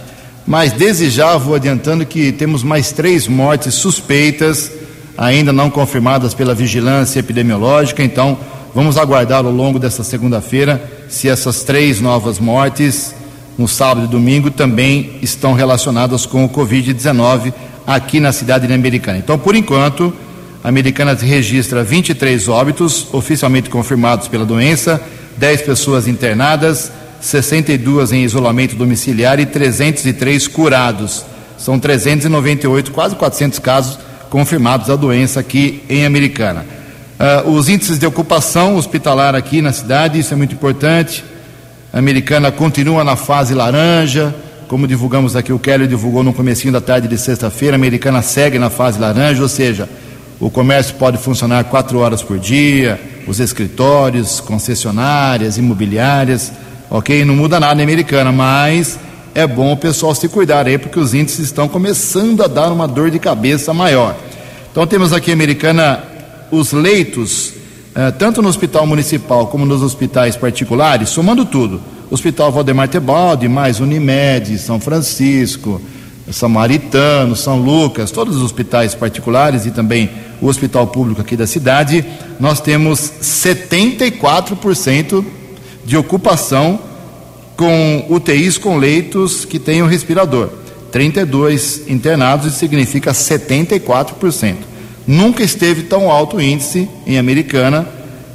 Mas 0.45 0.73
desde 0.73 1.09
já 1.09 1.35
vou 1.37 1.55
adiantando 1.55 2.05
que 2.05 2.31
temos 2.31 2.61
mais 2.61 2.91
três 2.91 3.27
mortes 3.27 3.73
suspeitas, 3.73 4.71
ainda 5.17 5.51
não 5.51 5.71
confirmadas 5.71 6.35
pela 6.35 6.53
vigilância 6.53 7.19
epidemiológica, 7.19 8.03
então 8.03 8.37
vamos 8.75 8.95
aguardar 8.95 9.43
ao 9.43 9.51
longo 9.51 9.79
desta 9.79 10.03
segunda-feira 10.03 10.87
se 11.09 11.27
essas 11.27 11.63
três 11.63 11.99
novas 11.99 12.37
mortes, 12.37 13.15
no 13.57 13.67
sábado 13.67 14.05
e 14.05 14.07
domingo, 14.07 14.51
também 14.51 15.17
estão 15.19 15.53
relacionadas 15.53 16.27
com 16.27 16.45
o 16.45 16.49
Covid-19 16.49 17.51
aqui 17.85 18.19
na 18.19 18.31
cidade 18.31 18.67
de 18.67 18.73
Americana. 18.73 19.17
Então, 19.17 19.37
por 19.37 19.55
enquanto, 19.55 20.13
a 20.63 20.69
Americana 20.69 21.13
registra 21.13 21.83
23 21.83 22.47
óbitos 22.47 23.07
oficialmente 23.13 23.69
confirmados 23.69 24.27
pela 24.27 24.45
doença, 24.45 25.01
10 25.37 25.61
pessoas 25.63 26.07
internadas, 26.07 26.91
62 27.19 28.11
em 28.11 28.23
isolamento 28.23 28.75
domiciliar 28.75 29.39
e 29.39 29.45
303 29.45 30.47
curados. 30.47 31.25
São 31.57 31.79
398, 31.79 32.91
quase 32.91 33.15
400 33.15 33.59
casos 33.59 33.99
confirmados 34.29 34.87
da 34.87 34.95
doença 34.95 35.39
aqui 35.39 35.83
em 35.89 36.05
Americana. 36.05 36.65
Uh, 37.45 37.51
os 37.51 37.69
índices 37.69 37.99
de 37.99 38.05
ocupação 38.05 38.75
hospitalar 38.75 39.35
aqui 39.35 39.61
na 39.61 39.71
cidade, 39.71 40.19
isso 40.19 40.33
é 40.33 40.37
muito 40.37 40.53
importante. 40.55 41.23
A 41.93 41.99
Americana 41.99 42.51
continua 42.51 43.03
na 43.03 43.15
fase 43.15 43.53
laranja, 43.53 44.33
como 44.73 44.87
divulgamos 44.87 45.35
aqui, 45.35 45.53
o 45.53 45.59
Kelly 45.59 45.85
divulgou 45.85 46.23
no 46.23 46.33
comecinho 46.33 46.73
da 46.73 46.81
tarde 46.81 47.07
de 47.07 47.15
sexta-feira, 47.15 47.75
a 47.75 47.77
Americana 47.77 48.23
segue 48.23 48.57
na 48.57 48.71
fase 48.71 48.99
laranja, 48.99 49.43
ou 49.43 49.47
seja, 49.47 49.87
o 50.39 50.49
comércio 50.49 50.95
pode 50.95 51.19
funcionar 51.19 51.65
quatro 51.65 51.99
horas 51.99 52.23
por 52.23 52.39
dia, 52.39 52.99
os 53.27 53.39
escritórios, 53.39 54.39
concessionárias, 54.39 55.59
imobiliárias, 55.59 56.51
ok? 56.89 57.23
Não 57.23 57.35
muda 57.35 57.59
nada 57.59 57.75
na 57.75 57.83
americana, 57.83 58.31
mas 58.31 58.97
é 59.35 59.45
bom 59.45 59.73
o 59.73 59.77
pessoal 59.77 60.15
se 60.15 60.27
cuidar 60.27 60.65
aí, 60.65 60.79
porque 60.79 60.99
os 60.99 61.13
índices 61.13 61.45
estão 61.45 61.67
começando 61.67 62.41
a 62.41 62.47
dar 62.47 62.71
uma 62.71 62.87
dor 62.87 63.11
de 63.11 63.19
cabeça 63.19 63.75
maior. 63.75 64.17
Então 64.71 64.87
temos 64.87 65.13
aqui, 65.13 65.31
americana, 65.31 66.03
os 66.49 66.73
leitos 66.73 67.49
uh, 67.49 68.11
tanto 68.17 68.41
no 68.41 68.49
hospital 68.49 68.87
municipal 68.87 69.45
como 69.45 69.67
nos 69.67 69.83
hospitais 69.83 70.35
particulares, 70.35 71.09
somando 71.09 71.45
tudo, 71.45 71.79
Hospital 72.09 72.51
Valdemar 72.51 72.87
Tebaldi, 72.87 73.47
mais 73.47 73.79
Unimed, 73.79 74.57
São 74.57 74.79
Francisco, 74.79 75.79
Samaritano, 76.31 77.35
São 77.35 77.59
Lucas, 77.59 78.11
todos 78.11 78.37
os 78.37 78.43
hospitais 78.43 78.95
particulares 78.95 79.65
e 79.65 79.71
também 79.71 80.09
o 80.41 80.47
hospital 80.47 80.87
público 80.87 81.19
aqui 81.21 81.35
da 81.35 81.47
cidade, 81.47 82.05
nós 82.39 82.61
temos 82.61 83.11
74% 83.21 85.25
de 85.85 85.97
ocupação 85.97 86.79
com 87.55 88.05
UTIs 88.09 88.57
com 88.57 88.77
leitos 88.77 89.45
que 89.45 89.59
tenham 89.59 89.87
respirador. 89.87 90.49
32 90.91 91.87
internados, 91.87 92.47
isso 92.47 92.59
significa 92.59 93.11
74%. 93.11 94.55
Nunca 95.05 95.43
esteve 95.43 95.83
tão 95.83 96.09
alto 96.09 96.37
o 96.37 96.41
índice 96.41 96.87
em 97.05 97.17
Americana 97.17 97.85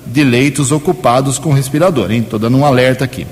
de 0.06 0.22
leitos 0.24 0.72
ocupados 0.72 1.38
com 1.38 1.52
respirador? 1.52 2.10
Estou 2.10 2.38
dando 2.38 2.58
um 2.58 2.64
alerta 2.64 3.04
aqui. 3.04 3.26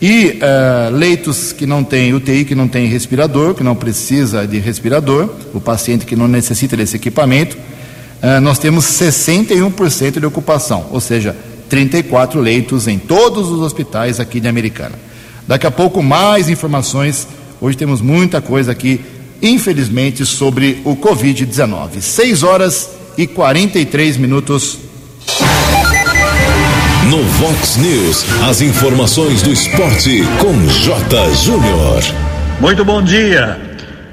E 0.00 0.38
uh, 0.40 0.96
leitos 0.96 1.52
que 1.52 1.66
não 1.66 1.84
tem 1.84 2.14
UTI, 2.14 2.46
que 2.46 2.54
não 2.54 2.66
tem 2.66 2.86
respirador, 2.86 3.54
que 3.54 3.62
não 3.62 3.76
precisa 3.76 4.46
de 4.46 4.58
respirador, 4.58 5.28
o 5.52 5.60
paciente 5.60 6.06
que 6.06 6.16
não 6.16 6.26
necessita 6.26 6.74
desse 6.74 6.96
equipamento, 6.96 7.56
uh, 7.56 8.40
nós 8.40 8.58
temos 8.58 8.86
61% 8.86 10.18
de 10.18 10.24
ocupação, 10.24 10.86
ou 10.90 11.00
seja, 11.00 11.36
34 11.68 12.40
leitos 12.40 12.88
em 12.88 12.98
todos 12.98 13.48
os 13.50 13.60
hospitais 13.60 14.18
aqui 14.18 14.40
de 14.40 14.48
Americana. 14.48 14.98
Daqui 15.46 15.66
a 15.66 15.70
pouco 15.70 16.02
mais 16.02 16.48
informações. 16.48 17.26
Hoje 17.60 17.76
temos 17.76 18.00
muita 18.00 18.40
coisa 18.40 18.72
aqui, 18.72 19.00
infelizmente, 19.42 20.24
sobre 20.24 20.80
o 20.84 20.96
Covid-19. 20.96 22.00
6 22.00 22.42
horas 22.42 22.88
e 23.18 23.26
43 23.26 24.16
minutos. 24.16 24.78
No 27.08 27.22
Vox 27.22 27.78
News, 27.78 28.26
as 28.46 28.60
informações 28.60 29.42
do 29.42 29.50
esporte 29.50 30.22
com 30.38 30.52
J. 30.68 31.34
Júnior. 31.34 32.02
Muito 32.60 32.84
bom 32.84 33.02
dia. 33.02 33.58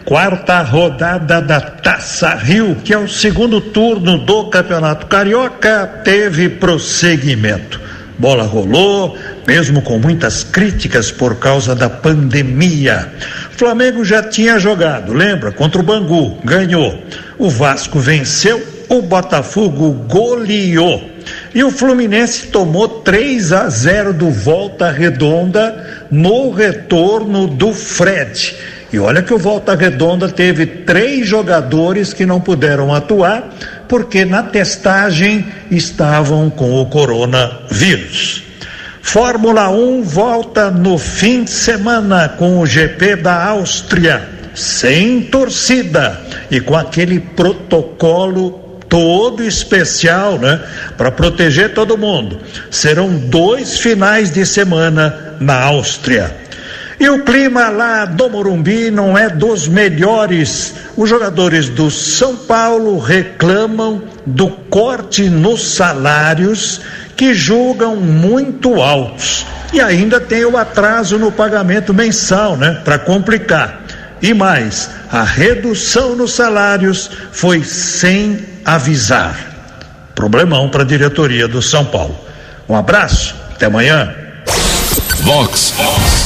Quarta 0.06 0.62
rodada 0.62 1.42
da 1.42 1.60
Taça 1.60 2.34
Rio, 2.36 2.78
que 2.78 2.94
é 2.94 2.98
o 2.98 3.08
segundo 3.08 3.60
turno 3.60 4.18
do 4.18 4.46
Campeonato 4.46 5.06
Carioca, 5.08 5.86
teve 6.06 6.48
prosseguimento. 6.48 7.80
Bola 8.18 8.44
rolou, 8.44 9.18
mesmo 9.46 9.82
com 9.82 10.00
muitas 10.00 10.46
críticas 10.46 11.12
por 11.12 11.36
causa 11.36 11.76
da 11.76 11.90
pandemia. 11.90 13.12
Flamengo 13.52 14.06
já 14.06 14.24
tinha 14.24 14.58
jogado, 14.58 15.12
lembra? 15.12 15.52
Contra 15.52 15.82
o 15.82 15.84
Bangu, 15.84 16.40
ganhou. 16.44 17.04
O 17.38 17.50
Vasco 17.50 18.00
venceu, 18.00 18.66
o 18.88 19.02
Botafogo 19.02 19.92
goleou. 20.08 21.17
E 21.54 21.64
o 21.64 21.72
Fluminense 21.72 22.48
tomou 22.48 22.88
3 22.88 23.52
a 23.54 23.70
0 23.70 24.14
do 24.14 24.30
Volta 24.30 24.92
Redonda 24.92 26.06
no 26.12 26.52
retorno 26.52 27.48
do 27.48 27.74
Fred. 27.74 28.56
E 28.92 29.00
olha 29.00 29.22
que 29.22 29.34
o 29.34 29.38
Volta 29.38 29.76
Redonda 29.76 30.30
teve 30.30 30.66
três 30.66 31.28
jogadores 31.28 32.14
que 32.14 32.26
não 32.26 32.40
puderam 32.40 32.94
atuar 32.94 33.54
porque 33.88 34.24
na 34.24 34.44
testagem 34.44 35.46
estavam 35.70 36.50
com 36.50 36.82
o 36.82 36.86
coronavírus. 36.86 38.44
Fórmula 39.02 39.70
1 39.70 40.04
volta 40.04 40.70
no 40.70 40.98
fim 40.98 41.44
de 41.44 41.52
semana 41.52 42.28
com 42.30 42.60
o 42.60 42.66
GP 42.66 43.16
da 43.16 43.46
Áustria, 43.46 44.28
sem 44.54 45.22
torcida 45.22 46.20
e 46.52 46.60
com 46.60 46.76
aquele 46.76 47.20
protocolo 47.20 48.67
todo 48.90 49.44
especial, 49.44 50.38
né? 50.40 50.60
Para 50.98 51.12
proteger 51.12 51.74
todo 51.74 51.98
mundo. 51.98 52.40
Serão 52.72 53.10
dois 53.10 53.80
finais 53.80 54.32
de 54.32 54.46
semana 54.46 55.36
na 55.40 55.62
Áustria. 55.62 56.36
E 57.00 57.08
o 57.10 57.24
clima 57.24 57.70
lá 57.70 58.06
do 58.06 58.28
Morumbi 58.28 58.90
não 58.90 59.16
é 59.16 59.30
dos 59.30 59.68
melhores. 59.68 60.74
Os 60.96 61.08
jogadores 61.08 61.70
do 61.70 61.92
São 61.92 62.36
Paulo 62.36 62.98
reclamam 62.98 64.02
do 64.26 64.50
corte 64.50 65.30
nos 65.30 65.76
salários 65.76 66.82
que 67.16 67.36
julgam 67.36 67.96
muito 67.96 68.82
altos. 68.82 69.46
E 69.72 69.80
ainda 69.80 70.20
tem 70.20 70.44
o 70.46 70.58
atraso 70.58 71.20
no 71.20 71.32
pagamento 71.32 71.94
mensal, 71.94 72.58
né? 72.58 72.82
Para 72.84 72.98
complicar. 72.98 73.84
E 74.22 74.34
mais, 74.34 74.90
a 75.12 75.24
redução 75.24 76.16
nos 76.16 76.34
salários 76.34 77.12
foi 77.32 77.64
sem 77.64 78.57
avisar. 78.68 80.12
Problemão 80.14 80.68
para 80.68 80.84
a 80.84 80.86
diretoria 80.86 81.48
do 81.48 81.62
São 81.62 81.86
Paulo. 81.86 82.14
Um 82.68 82.76
abraço, 82.76 83.34
até 83.52 83.68
amanhã. 83.68 84.14
Vox 85.22 85.74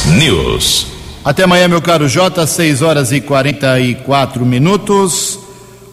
News. 0.08 0.88
Até 1.24 1.44
amanhã, 1.44 1.68
meu 1.68 1.84
caro 1.84 2.08
Jota, 2.08 2.48
6 2.48 2.82
horas 2.82 3.12
e 3.12 3.22
44 3.22 4.44
minutos. 4.44 5.38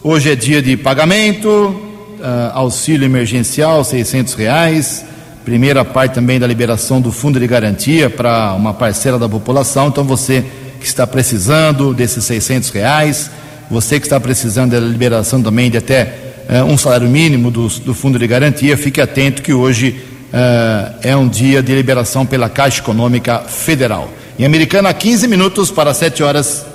Hoje 0.01 0.31
é 0.31 0.35
dia 0.35 0.59
de 0.59 0.75
pagamento, 0.75 1.49
uh, 1.49 2.51
auxílio 2.53 3.05
emergencial, 3.05 3.83
600 3.83 4.33
reais. 4.33 5.05
Primeira 5.45 5.85
parte 5.85 6.15
também 6.15 6.39
da 6.39 6.47
liberação 6.47 6.99
do 6.99 7.11
fundo 7.11 7.39
de 7.39 7.45
garantia 7.45 8.09
para 8.09 8.53
uma 8.55 8.73
parcela 8.73 9.19
da 9.19 9.29
população. 9.29 9.89
Então, 9.89 10.03
você 10.03 10.43
que 10.79 10.87
está 10.87 11.05
precisando 11.05 11.93
desses 11.93 12.23
600 12.23 12.69
reais, 12.71 13.29
você 13.69 13.99
que 13.99 14.07
está 14.07 14.19
precisando 14.19 14.71
da 14.71 14.79
liberação 14.79 15.43
também 15.43 15.69
de 15.69 15.77
até 15.77 16.28
uh, 16.49 16.63
um 16.65 16.77
salário 16.77 17.07
mínimo 17.07 17.51
do, 17.51 17.67
do, 17.67 17.93
fundo 17.93 18.17
de 18.17 18.27
garantia, 18.27 18.75
fique 18.75 18.99
atento 18.99 19.41
que 19.41 19.53
hoje 19.53 20.01
uh, 20.33 20.95
é 21.03 21.15
um 21.15 21.27
dia 21.27 21.61
de 21.61 21.73
liberação 21.73 22.25
pela 22.25 22.49
Caixa 22.49 22.79
Econômica 22.79 23.39
Federal. 23.39 24.09
Em 24.37 24.45
Americana, 24.45 24.93
15 24.93 25.27
minutos 25.27 25.69
para 25.69 25.93
7 25.93 26.23
horas. 26.23 26.65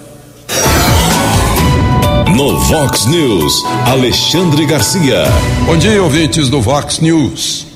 No 2.36 2.58
Vox 2.60 3.06
News, 3.06 3.64
Alexandre 3.86 4.66
Garcia. 4.66 5.24
Bom 5.66 5.76
dia, 5.76 6.02
ouvintes 6.02 6.48
do 6.48 6.60
Vox 6.60 7.00
News. 7.00 7.66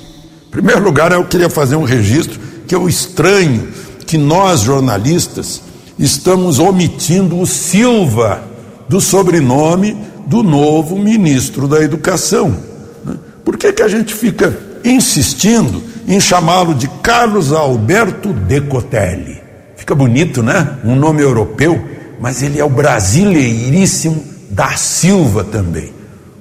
Em 0.47 0.51
primeiro 0.51 0.83
lugar, 0.83 1.11
eu 1.11 1.23
queria 1.25 1.49
fazer 1.49 1.75
um 1.75 1.83
registro 1.83 2.39
que 2.67 2.75
eu 2.75 2.87
estranho 2.87 3.69
que 4.05 4.17
nós, 4.17 4.61
jornalistas, 4.61 5.61
estamos 5.97 6.59
omitindo 6.59 7.39
o 7.39 7.45
Silva 7.45 8.48
do 8.89 8.99
sobrenome 8.99 9.95
do 10.25 10.41
novo 10.41 10.97
ministro 10.97 11.67
da 11.67 11.81
Educação. 11.81 12.57
Né? 13.05 13.15
Por 13.45 13.55
que, 13.55 13.71
que 13.71 13.83
a 13.83 13.87
gente 13.87 14.13
fica 14.13 14.57
insistindo 14.83 15.81
em 16.07 16.19
chamá-lo 16.19 16.73
de 16.73 16.87
Carlos 17.01 17.53
Alberto 17.53 18.33
Decotelli? 18.33 19.41
Fica 19.77 19.93
bonito, 19.93 20.41
né? 20.43 20.77
Um 20.83 20.95
nome 20.95 21.21
europeu, 21.21 21.79
mas 22.19 22.41
ele 22.41 22.59
é 22.59 22.65
o 22.65 22.69
brasileiríssimo 22.69 24.23
da 24.49 24.75
Silva 24.75 25.43
também. 25.43 25.93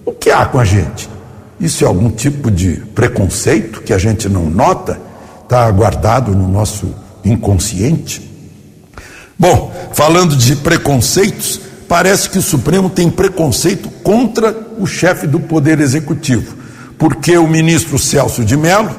O 0.04 0.12
que 0.12 0.30
há 0.30 0.46
com 0.46 0.58
a 0.58 0.64
gente? 0.64 1.08
Isso 1.60 1.84
é 1.84 1.86
algum 1.86 2.10
tipo 2.10 2.50
de 2.50 2.76
preconceito 2.94 3.82
que 3.82 3.92
a 3.92 3.98
gente 3.98 4.28
não 4.28 4.48
nota? 4.48 4.98
Está 5.42 5.70
guardado 5.70 6.34
no 6.34 6.48
nosso 6.48 6.94
inconsciente? 7.24 8.28
Bom, 9.38 9.72
falando 9.92 10.36
de 10.36 10.56
preconceitos, 10.56 11.60
parece 11.88 12.28
que 12.28 12.38
o 12.38 12.42
Supremo 12.42 12.90
tem 12.90 13.10
preconceito 13.10 13.88
contra 14.02 14.54
o 14.78 14.86
chefe 14.86 15.26
do 15.26 15.40
Poder 15.40 15.80
Executivo, 15.80 16.54
porque 16.98 17.38
o 17.38 17.48
ministro 17.48 17.98
Celso 17.98 18.44
de 18.44 18.56
Mello, 18.56 18.90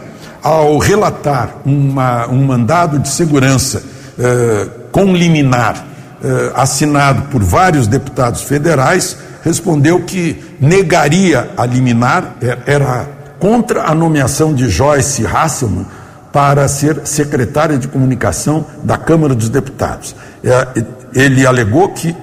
ao 0.41 0.77
relatar 0.77 1.57
uma, 1.65 2.27
um 2.27 2.43
mandado 2.45 2.97
de 2.97 3.09
segurança 3.09 3.83
eh, 4.17 4.67
com 4.91 5.13
liminar 5.13 5.85
eh, 6.23 6.51
assinado 6.55 7.23
por 7.23 7.43
vários 7.43 7.87
deputados 7.87 8.41
federais, 8.41 9.17
respondeu 9.43 10.01
que 10.01 10.43
negaria 10.59 11.51
a 11.55 11.65
liminar, 11.65 12.35
é, 12.41 12.57
era 12.65 13.07
contra 13.39 13.83
a 13.83 13.95
nomeação 13.95 14.53
de 14.53 14.69
Joyce 14.69 15.25
Hasselman 15.25 15.85
para 16.31 16.67
ser 16.67 17.01
secretária 17.05 17.77
de 17.77 17.87
comunicação 17.87 18.65
da 18.83 18.97
Câmara 18.97 19.33
dos 19.33 19.49
Deputados. 19.49 20.15
É, 20.43 20.83
ele 21.13 21.45
alegou 21.45 21.89
que 21.89 22.15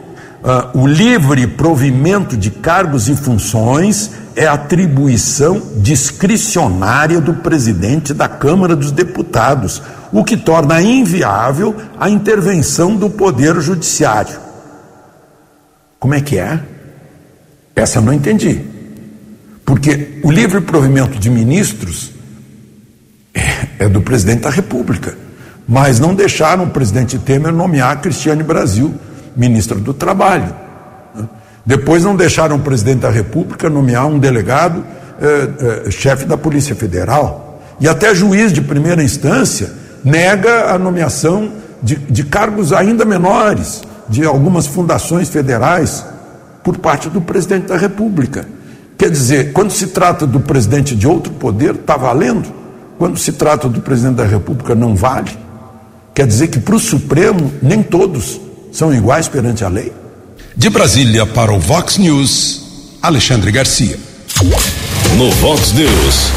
Uh, 0.47 0.83
o 0.83 0.87
livre 0.87 1.45
provimento 1.49 2.37
de 2.37 2.53
cargos 2.53 3.09
e 3.09 3.17
funções 3.17 4.13
é 4.37 4.47
atribuição 4.47 5.61
discricionária 5.79 7.21
do 7.21 7.35
presidente 7.35 8.15
da 8.15 8.29
Câmara 8.29 8.77
dos 8.77 8.93
Deputados, 8.93 9.83
o 10.13 10.23
que 10.23 10.37
torna 10.37 10.81
inviável 10.81 11.75
a 11.99 12.09
intervenção 12.09 12.95
do 12.95 13.11
Poder 13.11 13.61
Judiciário. 13.61 14.39
Como 15.99 16.15
é 16.15 16.21
que 16.21 16.39
é? 16.39 16.61
Essa 17.75 17.99
eu 17.99 18.03
não 18.03 18.13
entendi. 18.13 18.61
Porque 19.65 20.21
o 20.23 20.31
livre 20.31 20.61
provimento 20.61 21.19
de 21.19 21.29
ministros 21.29 22.13
é, 23.35 23.85
é 23.87 23.89
do 23.89 24.01
presidente 24.01 24.43
da 24.43 24.51
República, 24.51 25.19
mas 25.67 25.99
não 25.99 26.15
deixaram 26.15 26.63
o 26.63 26.71
presidente 26.71 27.19
Temer 27.19 27.53
nomear 27.53 28.01
Cristiane 28.01 28.45
Brasil 28.45 28.95
ministra 29.37 29.79
do 29.79 29.93
Trabalho. 29.93 30.55
Depois 31.65 32.05
não 32.05 32.15
deixaram 32.15 32.57
o 32.57 32.61
presidente 32.61 33.01
da 33.01 33.11
República 33.11 33.69
nomear 33.69 34.07
um 34.07 34.19
delegado 34.19 34.85
é, 35.21 35.87
é, 35.87 35.91
chefe 35.91 36.25
da 36.25 36.37
Polícia 36.37 36.77
Federal. 36.77 37.61
E 37.81 37.89
até 37.89 38.15
juiz 38.15 38.53
de 38.53 38.61
primeira 38.61 39.03
instância 39.03 39.73
nega 40.05 40.71
a 40.73 40.79
nomeação 40.79 41.51
de, 41.83 41.97
de 41.97 42.25
cargos 42.25 42.73
ainda 42.73 43.05
menores 43.05 43.83
de 44.09 44.25
algumas 44.25 44.67
fundações 44.67 45.29
federais 45.29 46.05
por 46.63 46.79
parte 46.79 47.09
do 47.09 47.21
presidente 47.21 47.67
da 47.67 47.77
República. 47.77 48.47
Quer 48.97 49.11
dizer, 49.11 49.53
quando 49.53 49.73
se 49.73 49.89
trata 49.89 50.27
do 50.27 50.41
presidente 50.41 50.95
de 50.95 51.07
outro 51.07 51.33
poder, 51.33 51.75
está 51.75 51.97
valendo. 51.97 52.49
Quando 52.97 53.19
se 53.19 53.33
trata 53.33 53.69
do 53.69 53.81
presidente 53.81 54.17
da 54.17 54.25
República, 54.25 54.75
não 54.75 54.95
vale. 54.95 55.37
Quer 56.15 56.27
dizer 56.27 56.49
que 56.49 56.61
para 56.61 56.77
o 56.77 56.81
Supremo, 56.81 57.53
nem 57.61 57.83
todos 57.83 58.41
são 58.77 58.95
iguais 58.95 59.27
perante 59.27 59.65
a 59.65 59.69
lei. 59.69 59.91
De 60.55 60.69
Brasília 60.69 61.25
para 61.25 61.51
o 61.51 61.59
Vox 61.59 61.97
News, 61.97 62.99
Alexandre 63.01 63.51
Garcia. 63.51 63.99
No 65.17 65.31
Vox 65.37 65.73
News, 65.73 66.31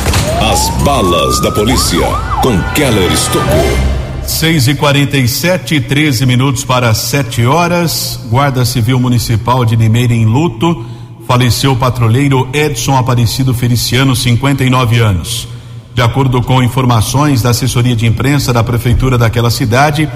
as 0.50 0.69
balas 0.81 1.41
da 1.41 1.51
polícia 1.51 2.00
com 2.41 2.58
Keller 2.74 3.12
Estocou. 3.12 4.00
6 4.25 4.69
e 4.69 4.75
47 4.75 5.81
13 5.81 6.25
minutos 6.25 6.63
para 6.63 6.93
7 6.93 7.46
horas. 7.46 8.17
Guarda 8.29 8.63
Civil 8.63 9.01
Municipal 9.01 9.65
de 9.65 9.75
Limeira 9.75 10.13
em 10.13 10.24
luto. 10.24 10.86
Faleceu 11.27 11.74
o 11.74 11.75
patrulheiro 11.75 12.48
Edson 12.53 12.96
Aparecido 12.96 13.53
Feliciano, 13.53 14.15
59 14.15 15.00
anos. 15.01 15.46
De 15.93 16.01
acordo 16.01 16.41
com 16.41 16.63
informações 16.63 17.41
da 17.41 17.50
assessoria 17.50 17.98
de 17.98 18.05
imprensa 18.05 18.53
da 18.53 18.63
prefeitura 18.63 19.17
daquela 19.17 19.51
cidade, 19.51 20.10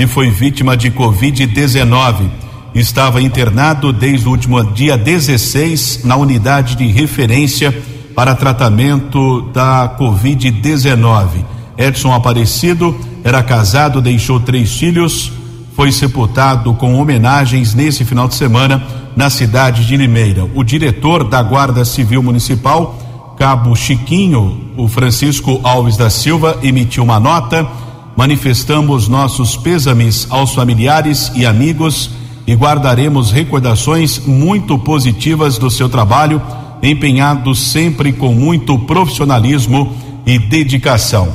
ele 0.00 0.06
foi 0.06 0.30
vítima 0.30 0.78
de 0.78 0.90
Covid-19. 0.90 2.26
Estava 2.74 3.20
internado 3.20 3.92
desde 3.92 4.26
o 4.26 4.30
último 4.30 4.64
dia 4.72 4.96
16 4.96 6.04
na 6.04 6.16
unidade 6.16 6.74
de 6.74 6.86
referência 6.86 7.70
para 8.14 8.34
tratamento 8.34 9.42
da 9.52 9.94
Covid-19. 10.00 11.44
Edson 11.76 12.14
Aparecido 12.14 12.98
era 13.22 13.42
casado, 13.42 14.00
deixou 14.00 14.40
três 14.40 14.74
filhos, 14.74 15.30
foi 15.76 15.92
sepultado 15.92 16.72
com 16.72 16.94
homenagens 16.94 17.74
nesse 17.74 18.02
final 18.02 18.26
de 18.26 18.36
semana 18.36 18.82
na 19.14 19.28
cidade 19.28 19.86
de 19.86 19.98
Limeira. 19.98 20.48
O 20.54 20.64
diretor 20.64 21.24
da 21.24 21.42
Guarda 21.42 21.84
Civil 21.84 22.22
Municipal, 22.22 23.34
Cabo 23.36 23.76
Chiquinho, 23.76 24.72
o 24.78 24.88
Francisco 24.88 25.60
Alves 25.62 25.98
da 25.98 26.08
Silva, 26.08 26.58
emitiu 26.62 27.04
uma 27.04 27.20
nota. 27.20 27.68
Manifestamos 28.16 29.08
nossos 29.08 29.56
pêsames 29.56 30.26
aos 30.30 30.52
familiares 30.52 31.32
e 31.34 31.46
amigos 31.46 32.10
e 32.46 32.54
guardaremos 32.54 33.30
recordações 33.30 34.18
muito 34.26 34.78
positivas 34.78 35.56
do 35.56 35.70
seu 35.70 35.88
trabalho, 35.88 36.42
empenhado 36.82 37.54
sempre 37.54 38.12
com 38.12 38.34
muito 38.34 38.78
profissionalismo 38.80 39.94
e 40.26 40.38
dedicação. 40.38 41.32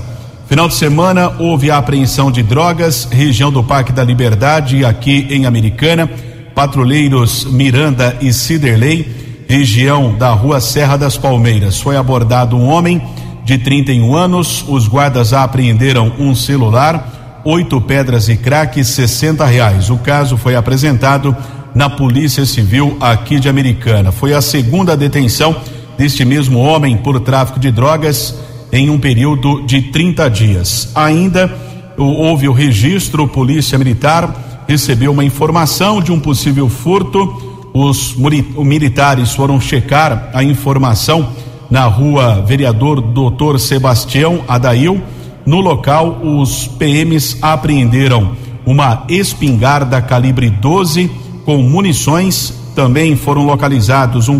Final 0.47 0.67
de 0.67 0.75
semana 0.75 1.33
houve 1.39 1.71
a 1.71 1.77
apreensão 1.77 2.31
de 2.31 2.43
drogas, 2.43 3.07
região 3.11 3.51
do 3.51 3.63
Parque 3.63 3.91
da 3.91 4.03
Liberdade, 4.03 4.85
aqui 4.85 5.27
em 5.29 5.45
Americana. 5.45 6.09
Patrulheiros 6.53 7.43
Miranda 7.43 8.17
e 8.21 8.31
Ciderley, 8.31 9.05
região 9.47 10.15
da 10.17 10.31
Rua 10.31 10.61
Serra 10.61 10.95
das 10.95 11.17
Palmeiras. 11.17 11.81
Foi 11.81 11.97
abordado 11.97 12.55
um 12.55 12.69
homem 12.69 13.01
de 13.45 13.59
31 13.59 14.15
anos. 14.15 14.65
Os 14.67 14.87
guardas 14.87 15.31
apreenderam 15.31 16.11
um 16.19 16.33
celular, 16.33 17.41
oito 17.45 17.79
pedras 17.79 18.27
e 18.27 18.35
crack, 18.35 18.83
60 18.83 19.45
reais. 19.45 19.89
O 19.89 19.97
caso 19.97 20.35
foi 20.35 20.55
apresentado 20.55 21.33
na 21.73 21.89
Polícia 21.89 22.45
Civil 22.45 22.97
aqui 22.99 23.39
de 23.39 23.47
Americana. 23.47 24.11
Foi 24.11 24.33
a 24.33 24.41
segunda 24.41 24.97
detenção 24.97 25.55
deste 25.97 26.25
mesmo 26.25 26.59
homem 26.59 26.97
por 26.97 27.19
tráfico 27.19 27.59
de 27.59 27.71
drogas 27.71 28.35
em 28.71 28.89
um 28.89 28.99
período 28.99 29.61
de 29.65 29.83
30 29.83 30.29
dias. 30.29 30.89
Ainda 30.95 31.53
houve 31.97 32.49
o 32.49 32.53
registro, 32.53 33.27
Polícia 33.27 33.77
Militar 33.77 34.63
recebeu 34.67 35.11
uma 35.11 35.23
informação 35.23 36.01
de 36.01 36.11
um 36.11 36.19
possível 36.19 36.67
furto. 36.67 37.69
Os 37.73 38.15
militares 38.15 39.33
foram 39.33 39.59
checar 39.61 40.29
a 40.33 40.43
informação 40.43 41.29
na 41.69 41.85
rua 41.85 42.41
Vereador 42.41 43.01
Doutor 43.01 43.59
Sebastião 43.59 44.41
Adail. 44.47 45.01
No 45.45 45.59
local, 45.59 46.19
os 46.23 46.67
PMs 46.67 47.37
apreenderam 47.41 48.31
uma 48.65 49.03
espingarda 49.07 50.01
calibre 50.01 50.49
12 50.49 51.09
com 51.45 51.57
munições. 51.57 52.53
Também 52.75 53.15
foram 53.15 53.45
localizados 53.45 54.27
um 54.27 54.39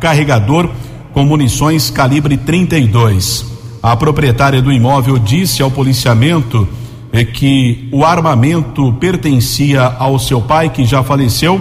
carregador 0.00 0.70
com 1.12 1.24
munições 1.24 1.90
calibre 1.90 2.36
32. 2.36 3.46
A 3.82 3.96
proprietária 3.96 4.62
do 4.62 4.72
imóvel 4.72 5.18
disse 5.18 5.62
ao 5.62 5.70
policiamento 5.70 6.66
é 7.12 7.24
que 7.24 7.88
o 7.92 8.04
armamento 8.04 8.92
pertencia 8.94 9.82
ao 9.82 10.18
seu 10.18 10.40
pai, 10.40 10.70
que 10.70 10.84
já 10.84 11.02
faleceu. 11.02 11.60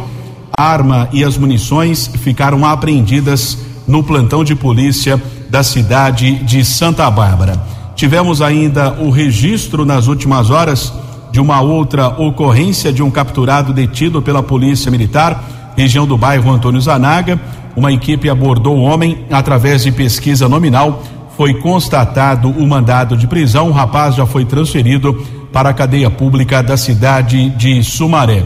A 0.58 0.64
arma 0.64 1.08
e 1.14 1.24
as 1.24 1.38
munições 1.38 2.08
ficaram 2.08 2.66
apreendidas 2.66 3.58
no 3.88 4.04
plantão 4.04 4.44
de 4.44 4.56
polícia 4.56 5.22
da 5.50 5.64
cidade 5.64 6.36
de 6.44 6.64
Santa 6.64 7.10
Bárbara. 7.10 7.62
Tivemos 7.96 8.42
ainda 8.42 8.94
o 9.00 9.10
registro 9.10 9.86
nas 9.86 10.08
últimas 10.08 10.50
horas 10.50 10.94
de 11.32 11.40
uma 11.40 11.62
outra 11.62 12.10
ocorrência 12.10 12.92
de 12.92 13.02
um 13.04 13.12
capturado 13.12 13.74
detido 13.74 14.22
pela 14.22 14.44
Polícia 14.44 14.92
Militar, 14.92 15.74
região 15.78 16.06
do 16.06 16.18
bairro 16.18 16.52
Antônio 16.52 16.82
Zanaga. 16.82 17.40
Uma 17.76 17.92
equipe 17.92 18.30
abordou 18.30 18.78
o 18.78 18.84
homem 18.84 19.26
através 19.30 19.84
de 19.84 19.92
pesquisa 19.92 20.48
nominal 20.48 21.04
foi 21.36 21.54
constatado 21.56 22.50
o 22.50 22.66
mandado 22.66 23.18
de 23.18 23.28
prisão. 23.28 23.70
O 23.70 23.74
rapaz 23.74 24.16
já 24.16 24.26
foi 24.26 24.46
transferido 24.46 25.14
para 25.52 25.70
a 25.70 25.74
cadeia 25.74 26.10
pública 26.10 26.64
da 26.64 26.78
cidade 26.78 27.50
de 27.52 27.84
Sumaré. 27.84 28.44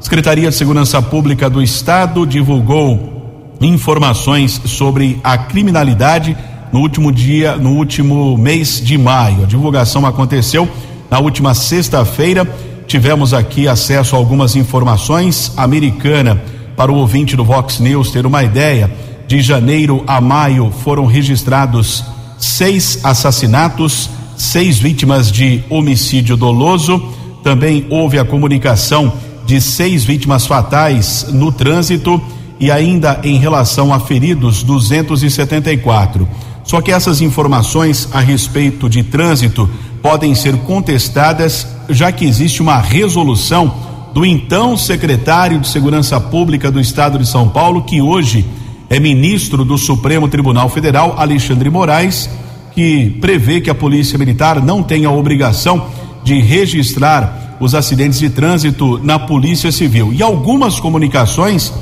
Secretaria 0.00 0.50
de 0.50 0.56
Segurança 0.56 1.00
Pública 1.00 1.48
do 1.48 1.62
Estado 1.62 2.26
divulgou 2.26 3.21
informações 3.68 4.60
sobre 4.64 5.20
a 5.22 5.36
criminalidade 5.38 6.36
no 6.72 6.80
último 6.80 7.12
dia, 7.12 7.56
no 7.56 7.72
último 7.72 8.36
mês 8.38 8.80
de 8.82 8.96
maio. 8.96 9.44
A 9.44 9.46
divulgação 9.46 10.06
aconteceu 10.06 10.68
na 11.10 11.18
última 11.18 11.54
sexta-feira. 11.54 12.48
Tivemos 12.86 13.34
aqui 13.34 13.68
acesso 13.68 14.16
a 14.16 14.18
algumas 14.18 14.56
informações 14.56 15.52
americana 15.56 16.42
para 16.76 16.90
o 16.90 16.96
ouvinte 16.96 17.36
do 17.36 17.44
Vox 17.44 17.78
News 17.78 18.10
ter 18.10 18.24
uma 18.24 18.42
ideia. 18.42 18.90
De 19.28 19.40
janeiro 19.40 20.02
a 20.06 20.20
maio 20.20 20.72
foram 20.82 21.06
registrados 21.06 22.04
seis 22.38 23.00
assassinatos, 23.04 24.10
seis 24.36 24.78
vítimas 24.78 25.30
de 25.30 25.62
homicídio 25.68 26.36
doloso. 26.36 27.00
Também 27.42 27.86
houve 27.90 28.18
a 28.18 28.24
comunicação 28.24 29.12
de 29.44 29.60
seis 29.60 30.04
vítimas 30.04 30.46
fatais 30.46 31.26
no 31.32 31.52
trânsito 31.52 32.20
e 32.62 32.70
ainda 32.70 33.18
em 33.24 33.38
relação 33.38 33.92
a 33.92 33.98
feridos 33.98 34.62
274. 34.62 36.28
Só 36.62 36.80
que 36.80 36.92
essas 36.92 37.20
informações 37.20 38.08
a 38.12 38.20
respeito 38.20 38.88
de 38.88 39.02
trânsito 39.02 39.68
podem 40.00 40.32
ser 40.32 40.56
contestadas, 40.58 41.66
já 41.88 42.12
que 42.12 42.24
existe 42.24 42.62
uma 42.62 42.78
resolução 42.78 43.74
do 44.14 44.24
então 44.24 44.76
secretário 44.76 45.58
de 45.58 45.66
Segurança 45.66 46.20
Pública 46.20 46.70
do 46.70 46.78
Estado 46.78 47.18
de 47.18 47.26
São 47.26 47.48
Paulo, 47.48 47.82
que 47.82 48.00
hoje 48.00 48.46
é 48.88 49.00
ministro 49.00 49.64
do 49.64 49.76
Supremo 49.76 50.28
Tribunal 50.28 50.68
Federal, 50.68 51.16
Alexandre 51.18 51.68
Moraes, 51.68 52.30
que 52.76 53.10
prevê 53.20 53.60
que 53.60 53.70
a 53.70 53.74
Polícia 53.74 54.16
Militar 54.16 54.62
não 54.62 54.84
tenha 54.84 55.08
a 55.08 55.12
obrigação 55.12 55.88
de 56.22 56.40
registrar 56.40 57.56
os 57.58 57.74
acidentes 57.74 58.20
de 58.20 58.30
trânsito 58.30 59.00
na 59.02 59.18
Polícia 59.18 59.72
Civil. 59.72 60.12
E 60.12 60.22
algumas 60.22 60.78
comunicações 60.78 61.72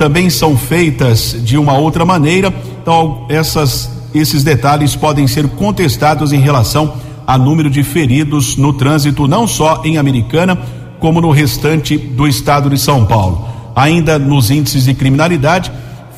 também 0.00 0.30
são 0.30 0.56
feitas 0.56 1.36
de 1.44 1.58
uma 1.58 1.76
outra 1.76 2.06
maneira, 2.06 2.50
então 2.80 3.26
essas, 3.28 3.90
esses 4.14 4.42
detalhes 4.42 4.96
podem 4.96 5.26
ser 5.26 5.46
contestados 5.46 6.32
em 6.32 6.40
relação 6.40 6.94
a 7.26 7.36
número 7.36 7.68
de 7.68 7.82
feridos 7.82 8.56
no 8.56 8.72
trânsito, 8.72 9.28
não 9.28 9.46
só 9.46 9.82
em 9.84 9.98
Americana, 9.98 10.58
como 10.98 11.20
no 11.20 11.30
restante 11.30 11.98
do 11.98 12.26
estado 12.26 12.70
de 12.70 12.78
São 12.78 13.04
Paulo. 13.04 13.46
Ainda 13.76 14.18
nos 14.18 14.50
índices 14.50 14.86
de 14.86 14.94
criminalidade, 14.94 15.70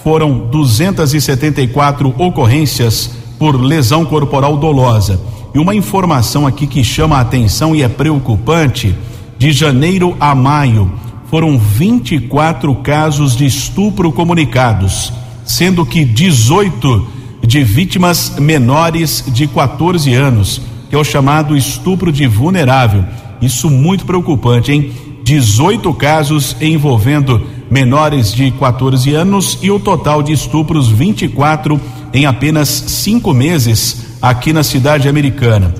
foram 0.04 0.46
274 0.48 2.14
ocorrências 2.16 3.10
por 3.36 3.60
lesão 3.60 4.04
corporal 4.04 4.58
dolosa. 4.58 5.20
E 5.52 5.58
uma 5.58 5.74
informação 5.74 6.46
aqui 6.46 6.68
que 6.68 6.84
chama 6.84 7.16
a 7.16 7.22
atenção 7.22 7.74
e 7.74 7.82
é 7.82 7.88
preocupante: 7.88 8.94
de 9.36 9.50
janeiro 9.50 10.16
a 10.20 10.36
maio 10.36 10.88
foram 11.32 11.56
24 11.58 12.74
casos 12.74 13.34
de 13.34 13.46
estupro 13.46 14.12
comunicados, 14.12 15.10
sendo 15.46 15.86
que 15.86 16.04
18 16.04 17.08
de 17.40 17.64
vítimas 17.64 18.34
menores 18.38 19.24
de 19.28 19.46
14 19.46 20.12
anos, 20.12 20.60
que 20.90 20.94
é 20.94 20.98
o 20.98 21.02
chamado 21.02 21.56
estupro 21.56 22.12
de 22.12 22.26
vulnerável. 22.26 23.06
Isso 23.40 23.70
muito 23.70 24.04
preocupante, 24.04 24.72
hein? 24.72 24.92
18 25.24 25.94
casos 25.94 26.54
envolvendo 26.60 27.40
menores 27.70 28.34
de 28.34 28.50
14 28.50 29.14
anos 29.14 29.58
e 29.62 29.70
o 29.70 29.80
total 29.80 30.22
de 30.22 30.34
estupros 30.34 30.90
24 30.90 31.80
em 32.12 32.26
apenas 32.26 32.68
cinco 32.68 33.32
meses 33.32 34.18
aqui 34.20 34.52
na 34.52 34.62
cidade 34.62 35.08
americana. 35.08 35.74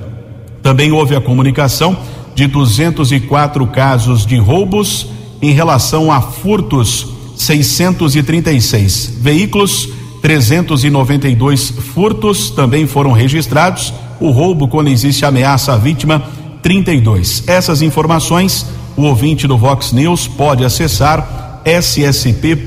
Também 0.63 0.91
houve 0.91 1.15
a 1.15 1.21
comunicação 1.21 1.95
de 2.33 2.47
204 2.47 3.67
casos 3.67 4.25
de 4.25 4.37
roubos 4.37 5.13
em 5.43 5.51
relação 5.51 6.09
a 6.09 6.21
furtos, 6.21 7.07
636 7.35 9.17
veículos, 9.19 9.89
392 10.21 11.69
furtos 11.69 12.49
também 12.49 12.87
foram 12.87 13.11
registrados. 13.11 13.93
O 14.21 14.29
roubo, 14.31 14.69
quando 14.69 14.87
existe 14.87 15.25
ameaça 15.25 15.73
à 15.73 15.77
vítima, 15.77 16.23
32. 16.61 17.43
Essas 17.45 17.81
informações 17.81 18.65
o 18.95 19.01
ouvinte 19.01 19.45
do 19.47 19.57
Vox 19.57 19.91
News 19.91 20.27
pode 20.27 20.63
acessar 20.63 21.61
ssp.sp.gov.br. 21.65 22.63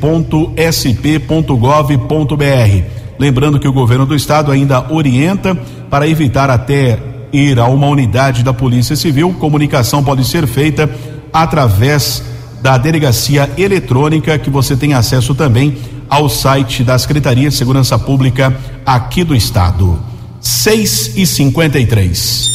Lembrando 3.19 3.59
que 3.59 3.69
o 3.69 3.73
governo 3.73 4.05
do 4.05 4.15
estado 4.15 4.53
ainda 4.53 4.93
orienta 4.93 5.55
para 5.89 6.07
evitar 6.07 6.51
até 6.51 6.99
ir 7.33 7.59
a 7.59 7.67
uma 7.69 7.87
unidade 7.87 8.43
da 8.43 8.53
Polícia 8.53 8.97
Civil, 8.97 9.35
comunicação 9.41 10.05
pode 10.05 10.27
ser 10.27 10.47
feita 10.47 10.91
através 11.33 12.36
da 12.67 12.77
delegacia 12.77 13.49
eletrônica 13.57 14.37
que 14.41 14.51
você 14.51 14.75
tem 14.75 14.93
acesso 14.93 15.37
também 15.37 15.79
ao 16.11 16.29
site 16.29 16.83
da 16.83 16.99
Secretaria 16.99 17.49
de 17.49 17.55
Segurança 17.55 17.97
Pública 17.97 18.53
aqui 18.85 19.23
do 19.23 19.37
estado. 19.37 19.97
6 20.41 21.13
e 21.17 21.25
53 21.25 22.51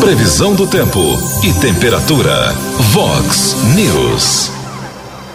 Previsão 0.00 0.54
do 0.54 0.66
tempo 0.66 0.98
e 1.44 1.52
temperatura. 1.60 2.54
Vox 2.90 3.54
News. 3.74 4.50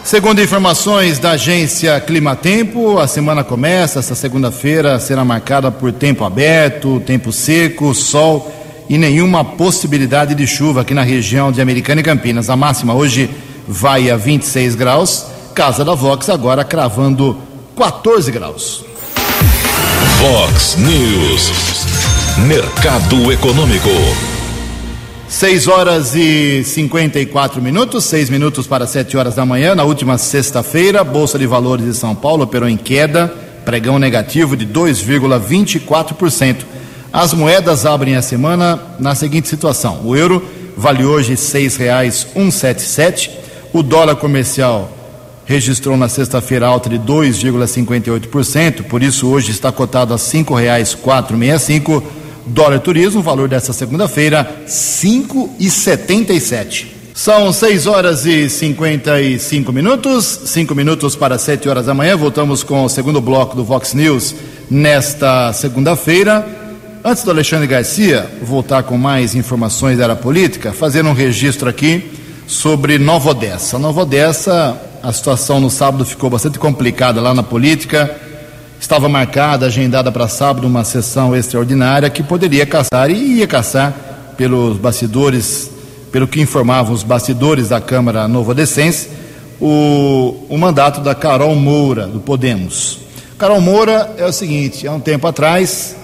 Segundo 0.04 0.42
informações 0.42 1.20
da 1.20 1.34
agência 1.34 2.00
Climatempo, 2.00 2.98
a 2.98 3.06
semana 3.06 3.44
começa, 3.44 4.00
essa 4.00 4.16
segunda-feira 4.16 5.00
será 5.00 5.24
marcada 5.24 5.70
por 5.70 5.92
tempo 5.92 6.24
aberto, 6.24 7.00
tempo 7.06 7.32
seco, 7.32 7.94
sol 7.94 8.52
e 8.90 8.98
nenhuma 8.98 9.46
possibilidade 9.46 10.34
de 10.34 10.48
chuva 10.48 10.82
aqui 10.82 10.96
na 10.96 11.04
região 11.04 11.52
de 11.52 11.62
Americana 11.62 12.02
e 12.02 12.04
Campinas. 12.04 12.50
A 12.50 12.56
máxima 12.56 12.96
hoje 12.96 13.30
vai 13.68 14.10
a 14.10 14.18
26 14.18 14.76
graus, 14.76 15.26
Casa 15.54 15.84
da 15.84 15.94
Vox 15.94 16.30
agora 16.30 16.64
cravando 16.64 17.38
14 17.76 18.32
graus. 18.32 18.86
Vox 20.20 20.78
News. 20.78 21.52
Mercado 22.48 23.32
Econômico. 23.32 23.90
6 25.28 25.68
horas 25.68 26.14
e 26.14 26.64
54 26.64 27.62
minutos, 27.62 28.04
6 28.06 28.30
minutos 28.30 28.68
para 28.68 28.86
7 28.86 29.16
horas 29.18 29.36
da 29.36 29.46
manhã. 29.46 29.74
Na 29.74 29.84
última 29.84 30.18
sexta-feira, 30.18 31.04
Bolsa 31.04 31.40
de 31.40 31.48
Valores 31.48 31.86
de 31.86 31.94
São 31.94 32.14
Paulo 32.14 32.44
operou 32.44 32.68
em 32.68 32.78
queda, 32.78 33.34
pregão 33.66 33.98
negativo 33.98 34.58
de 34.58 34.68
2,24%. 34.68 36.66
As 37.14 37.34
moedas 37.34 37.86
abrem 37.86 38.16
a 38.16 38.22
semana 38.22 38.80
na 39.00 39.16
seguinte 39.16 39.48
situação: 39.48 40.02
o 40.04 40.16
euro 40.16 40.46
vale 40.78 41.04
hoje 41.04 41.32
R$ 41.32 41.38
6,177, 41.38 43.30
o 43.74 43.84
dólar 43.84 44.16
comercial 44.16 44.90
registrou 45.46 45.98
na 45.98 46.08
sexta-feira 46.08 46.68
alta 46.68 46.90
de 46.90 47.00
2,58%, 47.00 48.84
por 48.84 49.04
isso 49.04 49.28
hoje 49.28 49.52
está 49.52 49.72
cotado 49.72 50.14
a 50.14 50.18
R$ 50.18 50.22
5,465 50.22 52.22
Dólar 52.46 52.80
turismo, 52.80 53.22
valor 53.22 53.48
dessa 53.48 53.72
segunda-feira, 53.72 54.64
cinco 54.66 55.54
e 55.60 55.70
setenta 55.70 56.34
e 56.34 56.40
sete. 56.40 56.96
São 57.14 57.54
6 57.54 57.88
horas 57.88 58.26
e 58.26 58.50
55 58.50 59.72
minutos, 59.72 60.42
5 60.46 60.74
minutos 60.74 61.16
para 61.16 61.38
7 61.38 61.70
horas 61.70 61.86
da 61.86 61.94
manhã. 61.94 62.18
Voltamos 62.18 62.64
com 62.64 62.84
o 62.84 62.90
segundo 62.90 63.22
bloco 63.22 63.56
do 63.56 63.64
Vox 63.64 63.94
News 63.94 64.34
nesta 64.70 65.54
segunda-feira. 65.54 66.48
Antes 67.04 67.24
do 67.24 67.32
Alexandre 67.32 67.68
Garcia 67.68 68.30
voltar 68.42 68.84
com 68.84 68.98
mais 68.98 69.36
informações 69.36 69.98
da 69.98 70.06
área 70.06 70.16
política, 70.16 70.74
fazer 70.74 71.06
um 71.06 71.14
registro 71.14 71.70
aqui 71.70 72.12
sobre 72.52 73.00
Nova 73.00 73.32
Odessa. 73.32 73.80
Nova 73.80 74.02
Odessa, 74.02 74.78
a 75.02 75.12
situação 75.12 75.60
no 75.60 75.70
sábado 75.70 76.06
ficou 76.06 76.30
bastante 76.30 76.60
complicada 76.60 77.22
lá 77.22 77.34
na 77.34 77.44
política 77.44 78.16
Estava 78.82 79.08
marcada, 79.08 79.68
agendada 79.68 80.12
para 80.12 80.28
sábado, 80.28 80.66
uma 80.66 80.84
sessão 80.84 81.36
extraordinária 81.36 82.10
que 82.10 82.24
poderia 82.24 82.66
caçar 82.66 83.12
e 83.12 83.38
ia 83.38 83.46
caçar 83.46 83.94
pelos 84.36 84.76
bastidores, 84.76 85.70
pelo 86.12 86.28
que 86.28 86.42
informavam 86.42 86.92
os 86.92 87.04
bastidores 87.04 87.70
da 87.70 87.80
Câmara 87.80 88.28
Nova 88.28 88.56
Descense, 88.56 89.08
o, 89.62 90.48
o 90.50 90.58
mandato 90.58 91.00
da 91.00 91.14
Carol 91.14 91.56
Moura, 91.56 92.08
do 92.08 92.20
Podemos. 92.20 93.02
Carol 93.38 93.62
Moura 93.62 94.16
é 94.18 94.26
o 94.26 94.34
seguinte: 94.34 94.88
há 94.88 94.94
um 94.94 95.00
tempo 95.00 95.28
atrás, 95.28 95.96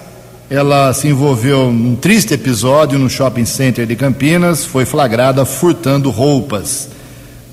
ela 0.50 0.94
se 0.94 1.08
envolveu 1.08 1.70
num 1.70 1.94
triste 1.94 2.32
episódio 2.32 2.98
no 2.98 3.10
shopping 3.10 3.44
center 3.44 3.86
de 3.86 3.94
Campinas, 3.94 4.64
foi 4.64 4.86
flagrada 4.86 5.44
furtando 5.44 6.08
roupas, 6.08 6.88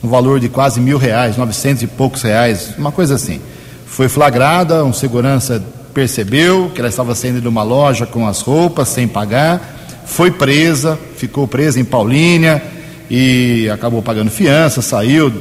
no 0.02 0.10
valor 0.10 0.40
de 0.40 0.48
quase 0.48 0.80
mil 0.80 0.98
reais, 0.98 1.36
novecentos 1.36 1.84
e 1.84 1.88
poucos 1.88 2.22
reais, 2.22 2.74
uma 2.78 2.94
coisa 2.94 3.16
assim. 3.16 3.42
Foi 3.86 4.08
flagrada, 4.08 4.84
um 4.86 4.94
segurança 4.94 5.62
percebeu 5.94 6.72
que 6.74 6.80
ela 6.80 6.88
estava 6.88 7.14
saindo 7.16 7.42
de 7.42 7.48
uma 7.48 7.64
loja 7.64 8.06
com 8.06 8.26
as 8.26 8.40
roupas 8.40 8.88
sem 8.88 9.10
pagar, 9.10 9.76
foi 10.06 10.32
presa, 10.32 10.98
ficou 11.18 11.46
presa 11.48 11.80
em 11.80 11.86
Paulínia 11.86 12.64
e 13.10 13.70
acabou 13.74 14.02
pagando 14.02 14.32
fiança, 14.32 14.82
saiu, 14.82 15.34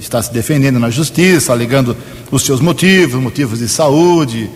está 0.00 0.20
se 0.20 0.32
defendendo 0.32 0.80
na 0.80 0.90
justiça, 0.90 1.52
alegando 1.52 1.96
os 2.32 2.42
seus 2.42 2.60
motivos, 2.60 3.20
motivos 3.20 3.60
de 3.60 3.68
saúde, 3.68 4.50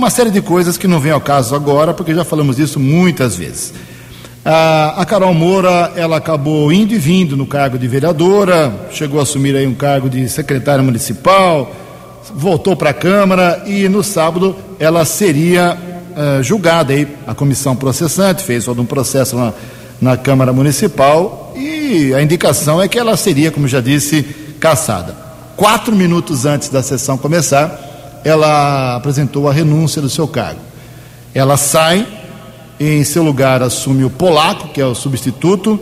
uma 0.00 0.08
série 0.08 0.30
de 0.30 0.40
coisas 0.40 0.78
que 0.78 0.88
não 0.88 0.98
vem 0.98 1.12
ao 1.12 1.20
caso 1.20 1.54
agora, 1.54 1.92
porque 1.92 2.14
já 2.14 2.24
falamos 2.24 2.56
disso 2.56 2.80
muitas 2.80 3.36
vezes. 3.36 3.74
A, 4.42 5.04
Carol 5.06 5.34
Moura, 5.34 5.92
ela 5.94 6.16
acabou 6.16 6.72
indo 6.72 6.94
e 6.94 6.98
vindo 6.98 7.36
no 7.36 7.46
cargo 7.46 7.78
de 7.78 7.86
vereadora, 7.86 8.88
chegou 8.90 9.20
a 9.20 9.24
assumir 9.24 9.54
aí 9.54 9.66
um 9.66 9.74
cargo 9.74 10.08
de 10.08 10.26
secretária 10.26 10.82
municipal, 10.82 11.70
voltou 12.34 12.74
para 12.74 12.88
a 12.88 12.94
Câmara 12.94 13.62
e 13.66 13.90
no 13.90 14.02
sábado 14.02 14.56
ela 14.78 15.04
seria 15.04 15.76
uh, 15.76 16.42
julgada 16.42 16.94
aí. 16.94 17.06
A 17.26 17.34
comissão 17.34 17.76
processante 17.76 18.42
fez 18.42 18.64
todo 18.64 18.80
um 18.80 18.86
processo 18.86 19.36
na, 19.36 19.52
na 20.00 20.16
Câmara 20.16 20.50
Municipal 20.50 21.52
e 21.54 22.14
a 22.14 22.22
indicação 22.22 22.80
é 22.80 22.88
que 22.88 22.98
ela 22.98 23.18
seria, 23.18 23.50
como 23.50 23.68
já 23.68 23.82
disse, 23.82 24.22
caçada. 24.58 25.14
Quatro 25.58 25.94
minutos 25.94 26.46
antes 26.46 26.70
da 26.70 26.82
sessão 26.82 27.18
começar, 27.18 27.89
ela 28.24 28.96
apresentou 28.96 29.48
a 29.48 29.52
renúncia 29.52 30.00
do 30.00 30.10
seu 30.10 30.26
cargo. 30.28 30.60
Ela 31.34 31.56
sai, 31.56 32.06
em 32.78 33.04
seu 33.04 33.22
lugar 33.22 33.62
assume 33.62 34.04
o 34.04 34.10
Polaco, 34.10 34.68
que 34.68 34.80
é 34.80 34.86
o 34.86 34.94
substituto, 34.94 35.78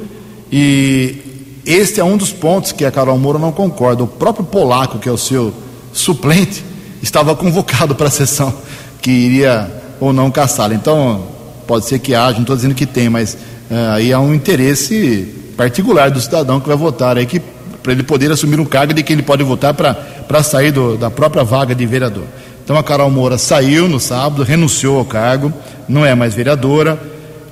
e 0.50 1.60
este 1.64 2.00
é 2.00 2.04
um 2.04 2.16
dos 2.16 2.32
pontos 2.32 2.72
que 2.72 2.84
a 2.84 2.90
Carol 2.90 3.18
Moura 3.18 3.38
não 3.38 3.52
concorda. 3.52 4.02
O 4.02 4.06
próprio 4.06 4.44
Polaco, 4.44 4.98
que 4.98 5.08
é 5.08 5.12
o 5.12 5.18
seu 5.18 5.52
suplente 5.92 6.64
estava 7.02 7.34
convocado 7.34 7.94
para 7.94 8.08
a 8.08 8.10
sessão 8.10 8.52
que 9.00 9.10
iria 9.10 9.70
ou 10.00 10.12
não 10.12 10.30
caçá-la. 10.30 10.74
Então, 10.74 11.24
pode 11.66 11.84
ser 11.86 11.98
que 11.98 12.14
haja, 12.14 12.34
não 12.34 12.42
estou 12.42 12.56
dizendo 12.56 12.74
que 12.74 12.86
tem, 12.86 13.08
mas 13.08 13.34
uh, 13.34 13.92
aí 13.94 14.12
há 14.12 14.20
um 14.20 14.34
interesse 14.34 15.34
particular 15.56 16.10
do 16.10 16.20
cidadão 16.20 16.60
que 16.60 16.68
vai 16.68 16.76
votar 16.76 17.16
aí, 17.16 17.26
que 17.26 17.40
para 17.82 17.92
ele 17.92 18.02
poder 18.02 18.30
assumir 18.30 18.60
um 18.60 18.64
cargo 18.64 18.92
de 18.92 19.02
que 19.02 19.12
ele 19.12 19.22
pode 19.22 19.42
votar 19.42 19.74
para 19.74 20.42
sair 20.42 20.70
do, 20.70 20.96
da 20.96 21.10
própria 21.10 21.44
vaga 21.44 21.74
de 21.74 21.86
vereador. 21.86 22.24
Então 22.64 22.76
a 22.76 22.82
Carol 22.82 23.10
Moura 23.10 23.38
saiu 23.38 23.88
no 23.88 23.98
sábado, 23.98 24.42
renunciou 24.42 24.98
ao 24.98 25.04
cargo, 25.04 25.52
não 25.88 26.04
é 26.04 26.14
mais 26.14 26.34
vereadora. 26.34 26.98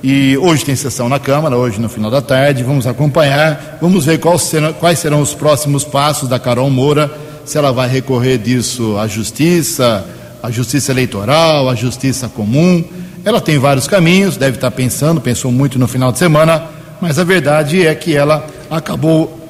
E 0.03 0.37
hoje 0.37 0.63
tem 0.63 0.75
sessão 0.75 1.09
na 1.09 1.17
Câmara, 1.17 1.57
hoje 1.57 1.81
no 1.81 1.89
final 1.89 2.11
da 2.11 2.21
tarde. 2.21 2.61
Vamos 2.61 2.85
acompanhar, 2.85 3.79
vamos 3.81 4.05
ver 4.05 4.19
serão, 4.37 4.73
quais 4.73 4.99
serão 4.99 5.21
os 5.21 5.33
próximos 5.33 5.83
passos 5.83 6.29
da 6.29 6.37
Carol 6.37 6.69
Moura 6.69 7.11
se 7.47 7.57
ela 7.57 7.71
vai 7.71 7.87
recorrer 7.89 8.37
disso 8.37 8.97
à 8.97 9.07
justiça, 9.07 10.05
à 10.43 10.51
justiça 10.51 10.91
eleitoral, 10.91 11.67
à 11.69 11.73
justiça 11.73 12.27
comum. 12.27 12.83
Ela 13.23 13.41
tem 13.41 13.57
vários 13.57 13.87
caminhos, 13.87 14.37
deve 14.37 14.57
estar 14.57 14.69
pensando, 14.69 15.19
pensou 15.19 15.51
muito 15.51 15.79
no 15.79 15.87
final 15.87 16.11
de 16.11 16.19
semana, 16.19 16.63
mas 17.01 17.17
a 17.17 17.23
verdade 17.23 17.87
é 17.87 17.95
que 17.95 18.15
ela 18.15 18.45
acabou 18.69 19.46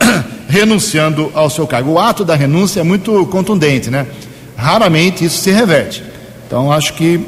renunciando 0.47 1.31
ao 1.33 1.49
seu 1.49 1.67
cargo. 1.67 1.91
O 1.91 1.99
ato 1.99 2.23
da 2.23 2.35
renúncia 2.35 2.79
é 2.79 2.83
muito 2.83 3.25
contundente, 3.27 3.89
né? 3.89 4.07
Raramente 4.55 5.25
isso 5.25 5.39
se 5.41 5.51
reverte. 5.51 6.03
Então 6.45 6.71
acho 6.71 6.93
que 6.93 7.19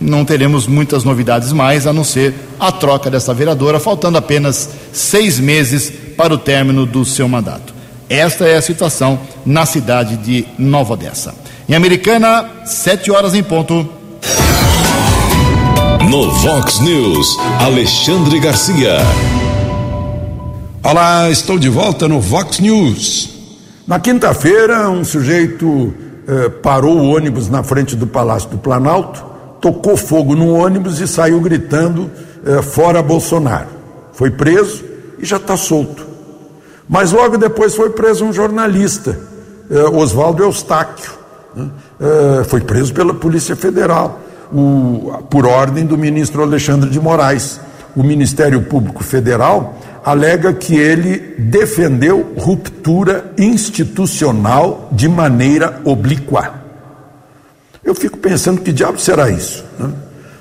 não 0.00 0.24
teremos 0.24 0.66
muitas 0.66 1.04
novidades 1.04 1.52
mais, 1.52 1.86
a 1.86 1.92
não 1.92 2.04
ser 2.04 2.34
a 2.58 2.72
troca 2.72 3.10
dessa 3.10 3.32
vereadora, 3.32 3.78
faltando 3.78 4.18
apenas 4.18 4.68
seis 4.92 5.38
meses 5.38 5.92
para 6.16 6.34
o 6.34 6.38
término 6.38 6.84
do 6.84 7.04
seu 7.04 7.28
mandato. 7.28 7.74
Esta 8.08 8.46
é 8.46 8.56
a 8.56 8.62
situação 8.62 9.18
na 9.46 9.64
cidade 9.64 10.16
de 10.18 10.46
Nova 10.58 10.92
Odessa. 10.92 11.34
Em 11.68 11.74
Americana, 11.74 12.48
sete 12.64 13.10
horas 13.10 13.34
em 13.34 13.42
ponto. 13.42 13.88
No 16.10 16.30
Vox 16.30 16.80
News, 16.80 17.38
Alexandre 17.60 18.38
Garcia. 18.38 18.98
Olá, 20.86 21.30
estou 21.30 21.58
de 21.58 21.70
volta 21.70 22.06
no 22.06 22.20
Vox 22.20 22.60
News. 22.60 23.30
Na 23.86 23.98
quinta-feira, 23.98 24.90
um 24.90 25.02
sujeito 25.02 25.94
eh, 26.28 26.50
parou 26.50 26.98
o 26.98 27.16
ônibus 27.16 27.48
na 27.48 27.62
frente 27.62 27.96
do 27.96 28.06
Palácio 28.06 28.50
do 28.50 28.58
Planalto, 28.58 29.24
tocou 29.62 29.96
fogo 29.96 30.36
no 30.36 30.52
ônibus 30.52 31.00
e 31.00 31.08
saiu 31.08 31.40
gritando: 31.40 32.10
eh, 32.44 32.60
fora 32.60 33.02
Bolsonaro. 33.02 33.68
Foi 34.12 34.30
preso 34.30 34.84
e 35.18 35.24
já 35.24 35.38
está 35.38 35.56
solto. 35.56 36.06
Mas 36.86 37.12
logo 37.12 37.38
depois 37.38 37.74
foi 37.74 37.88
preso 37.88 38.26
um 38.26 38.32
jornalista, 38.32 39.18
eh, 39.70 39.84
Oswaldo 39.84 40.42
Eustáquio. 40.42 41.12
Né? 41.56 41.70
Eh, 41.98 42.44
foi 42.44 42.60
preso 42.60 42.92
pela 42.92 43.14
Polícia 43.14 43.56
Federal, 43.56 44.20
o, 44.52 45.24
por 45.30 45.46
ordem 45.46 45.86
do 45.86 45.96
ministro 45.96 46.42
Alexandre 46.42 46.90
de 46.90 47.00
Moraes. 47.00 47.58
O 47.96 48.02
Ministério 48.02 48.60
Público 48.60 49.04
Federal 49.04 49.78
alega 50.04 50.52
que 50.52 50.76
ele 50.76 51.34
defendeu 51.38 52.34
ruptura 52.36 53.32
institucional 53.38 54.90
de 54.92 55.08
maneira 55.08 55.80
oblíqua. 55.84 56.62
Eu 57.82 57.94
fico 57.94 58.18
pensando 58.18 58.60
que 58.60 58.72
diabo 58.72 58.98
será 58.98 59.30
isso? 59.30 59.64
Né? 59.78 59.90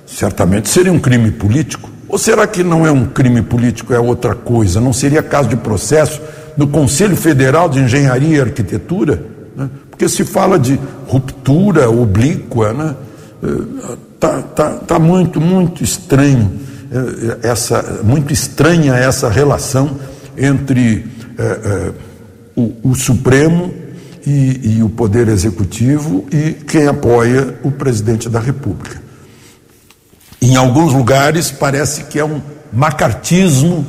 Certamente 0.06 0.68
seria 0.70 0.92
um 0.92 1.00
crime 1.00 1.32
político. 1.32 1.90
Ou 2.10 2.18
será 2.18 2.46
que 2.46 2.64
não 2.64 2.86
é 2.86 2.92
um 2.92 3.06
crime 3.06 3.42
político, 3.42 3.94
é 3.94 4.00
outra 4.00 4.36
coisa? 4.36 4.80
Não 4.82 4.94
seria 4.94 5.24
caso 5.24 5.50
de 5.50 5.56
processo 5.56 6.22
no 6.58 6.68
Conselho 6.68 7.16
Federal 7.16 7.70
de 7.70 7.80
Engenharia 7.80 8.38
e 8.38 8.42
Arquitetura? 8.42 9.26
Né? 9.56 9.70
Porque 9.90 10.08
se 10.10 10.24
fala 10.26 10.60
de 10.60 10.80
ruptura 11.08 11.90
oblíqua, 11.90 12.74
né? 12.74 12.96
Está 14.16 14.42
tá, 14.42 14.70
tá 14.72 15.00
muito, 15.00 15.42
muito 15.42 15.84
estranho 15.84 16.52
eh, 16.54 16.73
essa, 17.42 18.02
muito 18.04 18.32
estranha 18.32 18.96
essa 18.96 19.30
relação 19.30 20.00
entre 20.38 21.06
é, 21.38 21.44
é, 21.44 21.92
o, 22.56 22.92
o, 22.92 22.96
Supremo 22.96 23.74
e, 24.26 24.78
e 24.78 24.84
o 24.84 24.90
Poder 24.90 25.28
Executivo 25.28 26.26
e 26.32 26.54
quem 26.54 26.88
apoia 26.88 27.56
o 27.64 27.72
presidente 27.72 28.30
da 28.30 28.40
República. 28.40 29.02
Em 30.42 30.56
alguns 30.56 30.94
lugares 30.94 31.50
parece 31.50 32.04
que 32.06 32.20
é 32.20 32.26
um 32.26 32.42
macartismo 32.72 33.86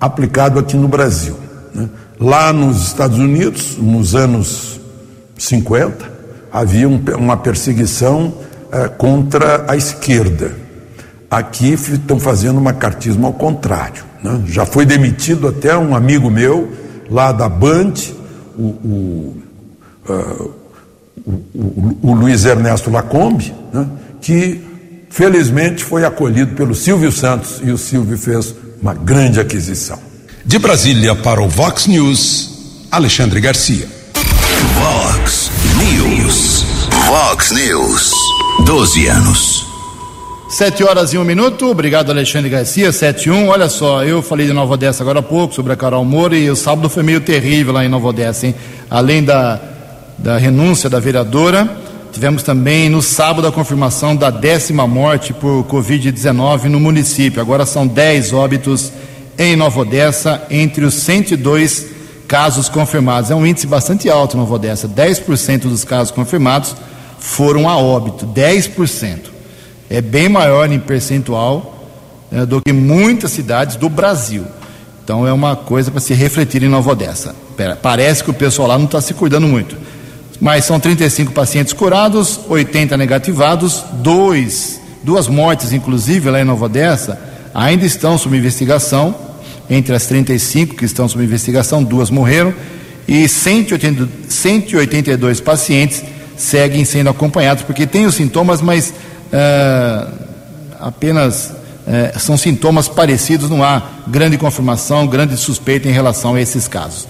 aplicado 0.00 0.58
aqui 0.58 0.76
no 0.76 0.88
Brasil. 0.88 1.36
Né? 1.74 1.88
Lá 2.18 2.52
nos 2.52 2.86
Estados 2.86 3.18
Unidos, 3.18 3.76
nos 3.76 4.14
anos 4.14 4.80
50, 5.36 6.10
havia 6.50 6.88
um, 6.88 7.02
uma 7.18 7.36
perseguição 7.36 8.34
contra 8.96 9.70
a 9.70 9.76
esquerda 9.76 10.61
Aqui 11.32 11.72
estão 11.72 12.20
fazendo 12.20 12.58
um 12.58 12.62
macartismo 12.62 13.26
ao 13.26 13.32
contrário. 13.32 14.04
Né? 14.22 14.42
Já 14.48 14.66
foi 14.66 14.84
demitido 14.84 15.48
até 15.48 15.74
um 15.74 15.96
amigo 15.96 16.30
meu, 16.30 16.70
lá 17.08 17.32
da 17.32 17.48
Band, 17.48 17.94
o, 18.54 18.62
o, 18.62 19.42
uh, 20.10 20.50
o, 21.24 21.98
o 22.02 22.12
Luiz 22.12 22.44
Ernesto 22.44 22.90
Lacombe, 22.90 23.50
né? 23.72 23.86
que 24.20 24.60
felizmente 25.08 25.82
foi 25.82 26.04
acolhido 26.04 26.54
pelo 26.54 26.74
Silvio 26.74 27.10
Santos 27.10 27.62
e 27.64 27.70
o 27.70 27.78
Silvio 27.78 28.18
fez 28.18 28.54
uma 28.82 28.92
grande 28.92 29.40
aquisição. 29.40 29.98
De 30.44 30.58
Brasília 30.58 31.14
para 31.14 31.40
o 31.40 31.48
Vox 31.48 31.86
News, 31.86 32.86
Alexandre 32.90 33.40
Garcia. 33.40 33.88
Vox 34.74 35.50
News. 35.78 36.66
Vox 37.06 37.52
News. 37.52 38.12
12 38.66 39.06
anos. 39.06 39.71
Sete 40.52 40.84
horas 40.84 41.14
e 41.14 41.18
um 41.18 41.24
minuto, 41.24 41.70
obrigado 41.70 42.10
Alexandre 42.10 42.50
Garcia, 42.50 42.92
sete 42.92 43.30
e 43.30 43.32
um, 43.32 43.48
olha 43.48 43.70
só, 43.70 44.04
eu 44.04 44.20
falei 44.20 44.46
de 44.46 44.52
Nova 44.52 44.74
Odessa 44.74 45.02
agora 45.02 45.20
há 45.20 45.22
pouco, 45.22 45.54
sobre 45.54 45.72
a 45.72 45.76
Carol 45.76 46.04
Moura, 46.04 46.36
e 46.36 46.50
o 46.50 46.54
sábado 46.54 46.90
foi 46.90 47.02
meio 47.02 47.22
terrível 47.22 47.72
lá 47.72 47.82
em 47.82 47.88
Nova 47.88 48.08
Odessa, 48.08 48.46
hein? 48.46 48.54
Além 48.90 49.24
da, 49.24 49.58
da 50.18 50.36
renúncia 50.36 50.90
da 50.90 51.00
vereadora, 51.00 51.66
tivemos 52.12 52.42
também 52.42 52.90
no 52.90 53.00
sábado 53.00 53.46
a 53.46 53.50
confirmação 53.50 54.14
da 54.14 54.28
décima 54.28 54.86
morte 54.86 55.32
por 55.32 55.64
Covid-19 55.64 56.64
no 56.64 56.78
município, 56.78 57.40
agora 57.40 57.64
são 57.64 57.86
dez 57.86 58.34
óbitos 58.34 58.92
em 59.38 59.56
Nova 59.56 59.80
Odessa, 59.80 60.42
entre 60.50 60.84
os 60.84 60.92
102 60.96 61.86
casos 62.28 62.68
confirmados, 62.68 63.30
é 63.30 63.34
um 63.34 63.46
índice 63.46 63.66
bastante 63.66 64.10
alto 64.10 64.36
em 64.36 64.40
Nova 64.40 64.56
Odessa, 64.56 64.86
10% 64.86 65.60
dos 65.60 65.82
casos 65.82 66.10
confirmados 66.10 66.76
foram 67.18 67.66
a 67.70 67.78
óbito, 67.78 68.26
10% 68.26 69.31
é 69.92 70.00
bem 70.00 70.28
maior 70.28 70.72
em 70.72 70.78
percentual 70.78 71.86
né, 72.30 72.46
do 72.46 72.62
que 72.62 72.72
muitas 72.72 73.30
cidades 73.30 73.76
do 73.76 73.90
Brasil. 73.90 74.44
Então 75.04 75.26
é 75.26 75.32
uma 75.32 75.54
coisa 75.54 75.90
para 75.90 76.00
se 76.00 76.14
refletir 76.14 76.62
em 76.62 76.68
Nova 76.68 76.92
Odessa. 76.92 77.34
Parece 77.82 78.24
que 78.24 78.30
o 78.30 78.34
pessoal 78.34 78.68
lá 78.68 78.78
não 78.78 78.86
está 78.86 79.00
se 79.02 79.12
cuidando 79.12 79.46
muito. 79.46 79.76
Mas 80.40 80.64
são 80.64 80.80
35 80.80 81.32
pacientes 81.32 81.72
curados, 81.74 82.40
80 82.48 82.96
negativados, 82.96 83.84
dois, 83.92 84.80
duas 85.02 85.28
mortes, 85.28 85.72
inclusive, 85.72 86.30
lá 86.30 86.40
em 86.40 86.44
Nova 86.44 86.64
Odessa, 86.64 87.20
ainda 87.54 87.84
estão 87.84 88.16
sob 88.16 88.36
investigação. 88.36 89.14
Entre 89.68 89.94
as 89.94 90.06
35 90.06 90.74
que 90.74 90.84
estão 90.84 91.08
sob 91.08 91.22
investigação, 91.22 91.84
duas 91.84 92.10
morreram 92.10 92.52
e 93.06 93.28
180, 93.28 94.08
182 94.28 95.40
pacientes 95.40 96.02
seguem 96.36 96.84
sendo 96.84 97.10
acompanhados 97.10 97.62
porque 97.62 97.86
têm 97.86 98.06
os 98.06 98.14
sintomas, 98.14 98.60
mas 98.60 98.92
é, 99.32 100.06
apenas 100.78 101.52
é, 101.86 102.12
são 102.18 102.36
sintomas 102.36 102.88
parecidos, 102.88 103.48
não 103.48 103.64
há 103.64 103.82
grande 104.06 104.36
confirmação, 104.36 105.06
grande 105.06 105.34
suspeita 105.36 105.88
em 105.88 105.92
relação 105.92 106.34
a 106.34 106.40
esses 106.40 106.66
casos. 106.68 107.08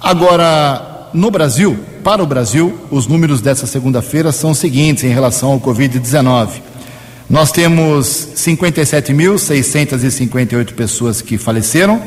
Agora, 0.00 1.10
no 1.12 1.30
Brasil, 1.30 1.78
para 2.02 2.22
o 2.22 2.26
Brasil, 2.26 2.78
os 2.90 3.06
números 3.06 3.40
dessa 3.40 3.66
segunda-feira 3.66 4.32
são 4.32 4.50
os 4.52 4.58
seguintes 4.58 5.04
em 5.04 5.08
relação 5.08 5.52
ao 5.52 5.60
Covid-19. 5.60 6.48
Nós 7.28 7.52
temos 7.52 8.28
57.658 8.36 10.72
pessoas 10.72 11.20
que 11.20 11.36
faleceram, 11.36 12.00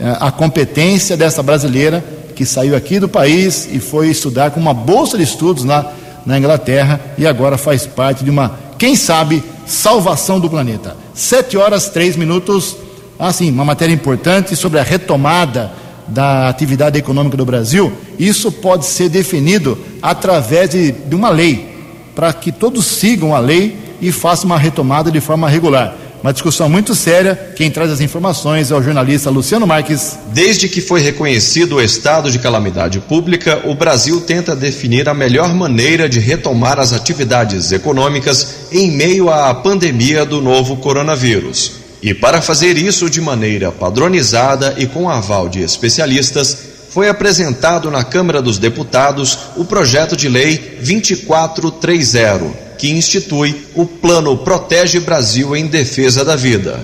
é, 0.00 0.16
a 0.18 0.32
competência 0.32 1.16
dessa 1.16 1.44
brasileira 1.44 2.04
que 2.34 2.44
saiu 2.44 2.74
aqui 2.74 2.98
do 2.98 3.08
país 3.08 3.68
e 3.70 3.78
foi 3.78 4.08
estudar 4.08 4.50
com 4.50 4.58
uma 4.58 4.74
bolsa 4.74 5.16
de 5.16 5.22
estudos 5.22 5.62
lá 5.62 5.92
na 6.26 6.36
Inglaterra 6.36 7.00
e 7.16 7.24
agora 7.24 7.56
faz 7.56 7.86
parte 7.86 8.24
de 8.24 8.30
uma, 8.30 8.58
quem 8.76 8.96
sabe, 8.96 9.44
salvação 9.64 10.40
do 10.40 10.50
planeta. 10.50 10.96
Sete 11.14 11.56
horas, 11.56 11.88
três 11.88 12.16
minutos. 12.16 12.76
Assim, 13.16 13.48
uma 13.48 13.64
matéria 13.64 13.94
importante 13.94 14.56
sobre 14.56 14.80
a 14.80 14.82
retomada 14.82 15.70
da 16.06 16.48
atividade 16.48 16.98
econômica 16.98 17.36
do 17.36 17.44
Brasil. 17.44 17.92
Isso 18.18 18.50
pode 18.50 18.86
ser 18.86 19.08
definido 19.08 19.78
através 20.02 20.70
de, 20.70 20.92
de 20.92 21.14
uma 21.14 21.30
lei, 21.30 21.68
para 22.14 22.32
que 22.32 22.52
todos 22.52 22.84
sigam 22.86 23.34
a 23.34 23.38
lei 23.38 23.76
e 24.00 24.12
façam 24.12 24.46
uma 24.46 24.58
retomada 24.58 25.10
de 25.10 25.20
forma 25.20 25.48
regular. 25.48 25.96
Uma 26.24 26.32
discussão 26.32 26.70
muito 26.70 26.94
séria. 26.94 27.52
Quem 27.54 27.70
traz 27.70 27.90
as 27.90 28.00
informações 28.00 28.70
é 28.70 28.74
o 28.74 28.82
jornalista 28.82 29.28
Luciano 29.28 29.66
Marques. 29.66 30.18
Desde 30.32 30.70
que 30.70 30.80
foi 30.80 31.02
reconhecido 31.02 31.76
o 31.76 31.82
estado 31.82 32.30
de 32.30 32.38
calamidade 32.38 32.98
pública, 32.98 33.60
o 33.66 33.74
Brasil 33.74 34.22
tenta 34.22 34.56
definir 34.56 35.06
a 35.06 35.12
melhor 35.12 35.52
maneira 35.52 36.08
de 36.08 36.20
retomar 36.20 36.80
as 36.80 36.94
atividades 36.94 37.72
econômicas 37.72 38.68
em 38.72 38.90
meio 38.90 39.28
à 39.28 39.54
pandemia 39.54 40.24
do 40.24 40.40
novo 40.40 40.78
coronavírus. 40.78 41.83
E 42.04 42.12
para 42.12 42.42
fazer 42.42 42.76
isso 42.76 43.08
de 43.08 43.18
maneira 43.18 43.72
padronizada 43.72 44.74
e 44.76 44.86
com 44.86 45.08
aval 45.08 45.48
de 45.48 45.62
especialistas, 45.62 46.54
foi 46.90 47.08
apresentado 47.08 47.90
na 47.90 48.04
Câmara 48.04 48.42
dos 48.42 48.58
Deputados 48.58 49.38
o 49.56 49.64
projeto 49.64 50.14
de 50.14 50.28
lei 50.28 50.78
2430 50.82 52.62
que 52.76 52.90
institui 52.90 53.68
o 53.74 53.86
Plano 53.86 54.36
Protege 54.36 55.00
Brasil 55.00 55.56
em 55.56 55.66
Defesa 55.66 56.22
da 56.22 56.36
Vida. 56.36 56.78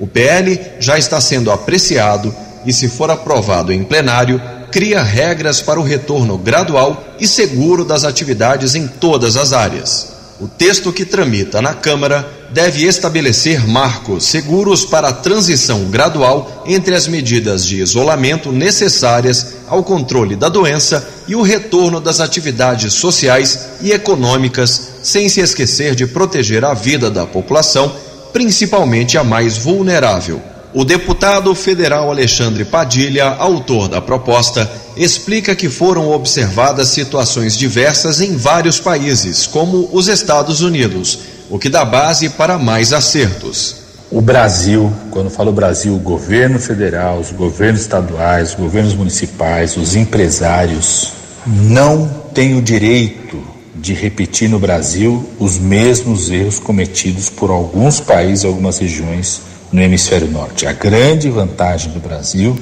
O 0.00 0.06
PL 0.06 0.58
já 0.80 0.96
está 0.96 1.20
sendo 1.20 1.50
apreciado 1.50 2.34
e, 2.64 2.72
se 2.72 2.88
for 2.88 3.10
aprovado 3.10 3.74
em 3.74 3.84
plenário, 3.84 4.40
cria 4.70 5.02
regras 5.02 5.60
para 5.60 5.78
o 5.78 5.82
retorno 5.82 6.38
gradual 6.38 7.04
e 7.20 7.26
seguro 7.26 7.84
das 7.84 8.04
atividades 8.04 8.74
em 8.74 8.88
todas 8.88 9.36
as 9.36 9.52
áreas. 9.52 10.21
O 10.42 10.48
texto 10.48 10.92
que 10.92 11.04
tramita 11.04 11.62
na 11.62 11.72
Câmara 11.72 12.28
deve 12.50 12.84
estabelecer 12.84 13.64
marcos 13.64 14.24
seguros 14.24 14.84
para 14.84 15.06
a 15.06 15.12
transição 15.12 15.84
gradual 15.84 16.64
entre 16.66 16.96
as 16.96 17.06
medidas 17.06 17.64
de 17.64 17.80
isolamento 17.80 18.50
necessárias 18.50 19.54
ao 19.68 19.84
controle 19.84 20.34
da 20.34 20.48
doença 20.48 21.08
e 21.28 21.36
o 21.36 21.42
retorno 21.42 22.00
das 22.00 22.18
atividades 22.18 22.92
sociais 22.92 23.68
e 23.82 23.92
econômicas, 23.92 24.94
sem 25.04 25.28
se 25.28 25.40
esquecer 25.40 25.94
de 25.94 26.08
proteger 26.08 26.64
a 26.64 26.74
vida 26.74 27.08
da 27.08 27.24
população, 27.24 27.94
principalmente 28.32 29.16
a 29.16 29.22
mais 29.22 29.56
vulnerável. 29.56 30.42
O 30.74 30.86
deputado 30.86 31.54
federal 31.54 32.08
Alexandre 32.08 32.64
Padilha, 32.64 33.26
autor 33.26 33.88
da 33.88 34.00
proposta, 34.00 34.70
explica 34.96 35.54
que 35.54 35.68
foram 35.68 36.10
observadas 36.10 36.88
situações 36.88 37.58
diversas 37.58 38.22
em 38.22 38.36
vários 38.36 38.80
países, 38.80 39.46
como 39.46 39.90
os 39.92 40.08
Estados 40.08 40.62
Unidos, 40.62 41.18
o 41.50 41.58
que 41.58 41.68
dá 41.68 41.84
base 41.84 42.30
para 42.30 42.58
mais 42.58 42.94
acertos. 42.94 43.82
O 44.10 44.22
Brasil, 44.22 44.90
quando 45.10 45.28
falo 45.28 45.52
Brasil, 45.52 45.94
o 45.94 45.98
governo 45.98 46.58
federal, 46.58 47.18
os 47.18 47.30
governos 47.30 47.82
estaduais, 47.82 48.50
os 48.50 48.54
governos 48.54 48.94
municipais, 48.94 49.76
os 49.76 49.94
empresários, 49.94 51.12
não 51.46 52.08
têm 52.32 52.56
o 52.56 52.62
direito 52.62 53.42
de 53.74 53.92
repetir 53.92 54.48
no 54.48 54.58
Brasil 54.58 55.28
os 55.38 55.58
mesmos 55.58 56.30
erros 56.30 56.58
cometidos 56.58 57.28
por 57.28 57.50
alguns 57.50 58.00
países 58.00 58.44
algumas 58.44 58.78
regiões 58.78 59.42
no 59.72 59.80
hemisfério 59.80 60.30
norte. 60.30 60.66
A 60.66 60.72
grande 60.72 61.30
vantagem 61.30 61.92
do 61.92 61.98
Brasil 61.98 62.56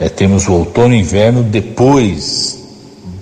é 0.00 0.08
termos 0.08 0.48
o 0.48 0.52
outono 0.52 0.94
e 0.94 1.00
inverno 1.00 1.42
depois 1.42 2.58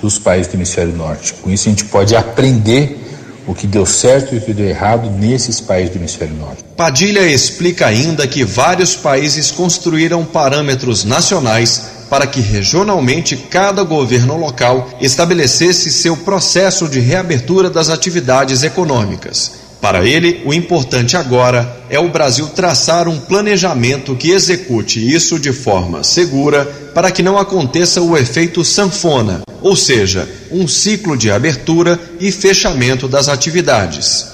dos 0.01 0.19
países 0.19 0.51
do 0.51 0.57
hemisfério 0.57 0.95
norte. 0.95 1.35
Com 1.35 1.51
isso 1.51 1.69
a 1.69 1.71
gente 1.71 1.85
pode 1.87 2.15
aprender 2.17 2.99
o 3.47 3.55
que 3.55 3.67
deu 3.67 3.85
certo 3.85 4.35
e 4.35 4.39
o 4.39 4.41
que 4.41 4.53
deu 4.53 4.67
errado 4.67 5.11
nesses 5.11 5.61
países 5.61 5.91
do 5.91 5.99
hemisfério 5.99 6.35
norte. 6.37 6.63
Padilha 6.77 7.27
explica 7.27 7.87
ainda 7.87 8.27
que 8.27 8.45
vários 8.45 8.95
países 8.95 9.51
construíram 9.51 10.25
parâmetros 10.25 11.05
nacionais 11.05 11.83
para 12.09 12.27
que 12.27 12.41
regionalmente 12.41 13.37
cada 13.37 13.83
governo 13.83 14.37
local 14.37 14.89
estabelecesse 15.01 15.91
seu 15.91 16.17
processo 16.17 16.89
de 16.89 17.01
reabertura 17.01 17.69
das 17.69 17.89
atividades 17.89 18.63
econômicas. 18.63 19.70
Para 19.81 20.07
ele, 20.07 20.43
o 20.45 20.53
importante 20.53 21.17
agora 21.17 21.77
é 21.89 21.99
o 21.99 22.11
Brasil 22.11 22.47
traçar 22.49 23.09
um 23.09 23.19
planejamento 23.19 24.15
que 24.15 24.31
execute 24.31 25.01
isso 25.01 25.39
de 25.39 25.53
forma 25.53 26.05
segura 26.05 26.67
para 26.95 27.11
que 27.11 27.23
não 27.23 27.39
aconteça 27.39 28.03
o 28.03 28.17
efeito 28.17 28.63
sanfona, 28.63 29.41
ou 29.63 29.75
seja, 29.75 30.29
um 30.51 30.69
ciclo 30.69 31.17
de 31.17 31.31
abertura 31.31 31.99
e 32.21 32.31
fechamento 32.31 33.09
das 33.09 33.29
atividades. 33.29 34.27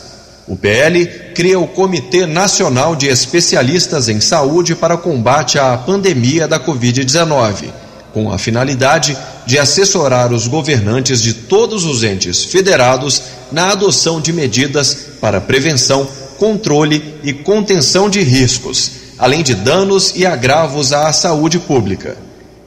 O 0.49 0.57
PL 0.57 1.07
cria 1.35 1.59
o 1.59 1.67
Comitê 1.67 2.27
Nacional 2.27 2.97
de 2.97 3.07
Especialistas 3.07 4.09
em 4.09 4.21
Saúde 4.21 4.75
para 4.75 4.97
combate 4.97 5.59
à 5.59 5.77
pandemia 5.77 6.49
da 6.49 6.59
Covid-19 6.59 7.86
com 8.17 8.33
a 8.33 8.39
finalidade 8.39 9.15
de 9.45 9.59
assessorar 9.59 10.33
os 10.33 10.47
governantes 10.49 11.21
de 11.21 11.35
todos 11.35 11.85
os 11.85 12.03
entes 12.03 12.47
federados 12.47 13.21
na 13.53 13.73
adoção 13.73 14.23
de 14.23 14.33
medidas 14.33 14.97
para 15.21 15.39
prevenção, 15.39 16.09
controle 16.39 17.17
e 17.23 17.35
contenção 17.35 18.09
de 18.09 18.23
riscos, 18.23 18.91
além 19.19 19.43
de 19.43 19.55
danos 19.55 20.15
e 20.17 20.25
agravos 20.25 20.95
à 20.95 21.13
saúde 21.13 21.59
pública. 21.59 22.17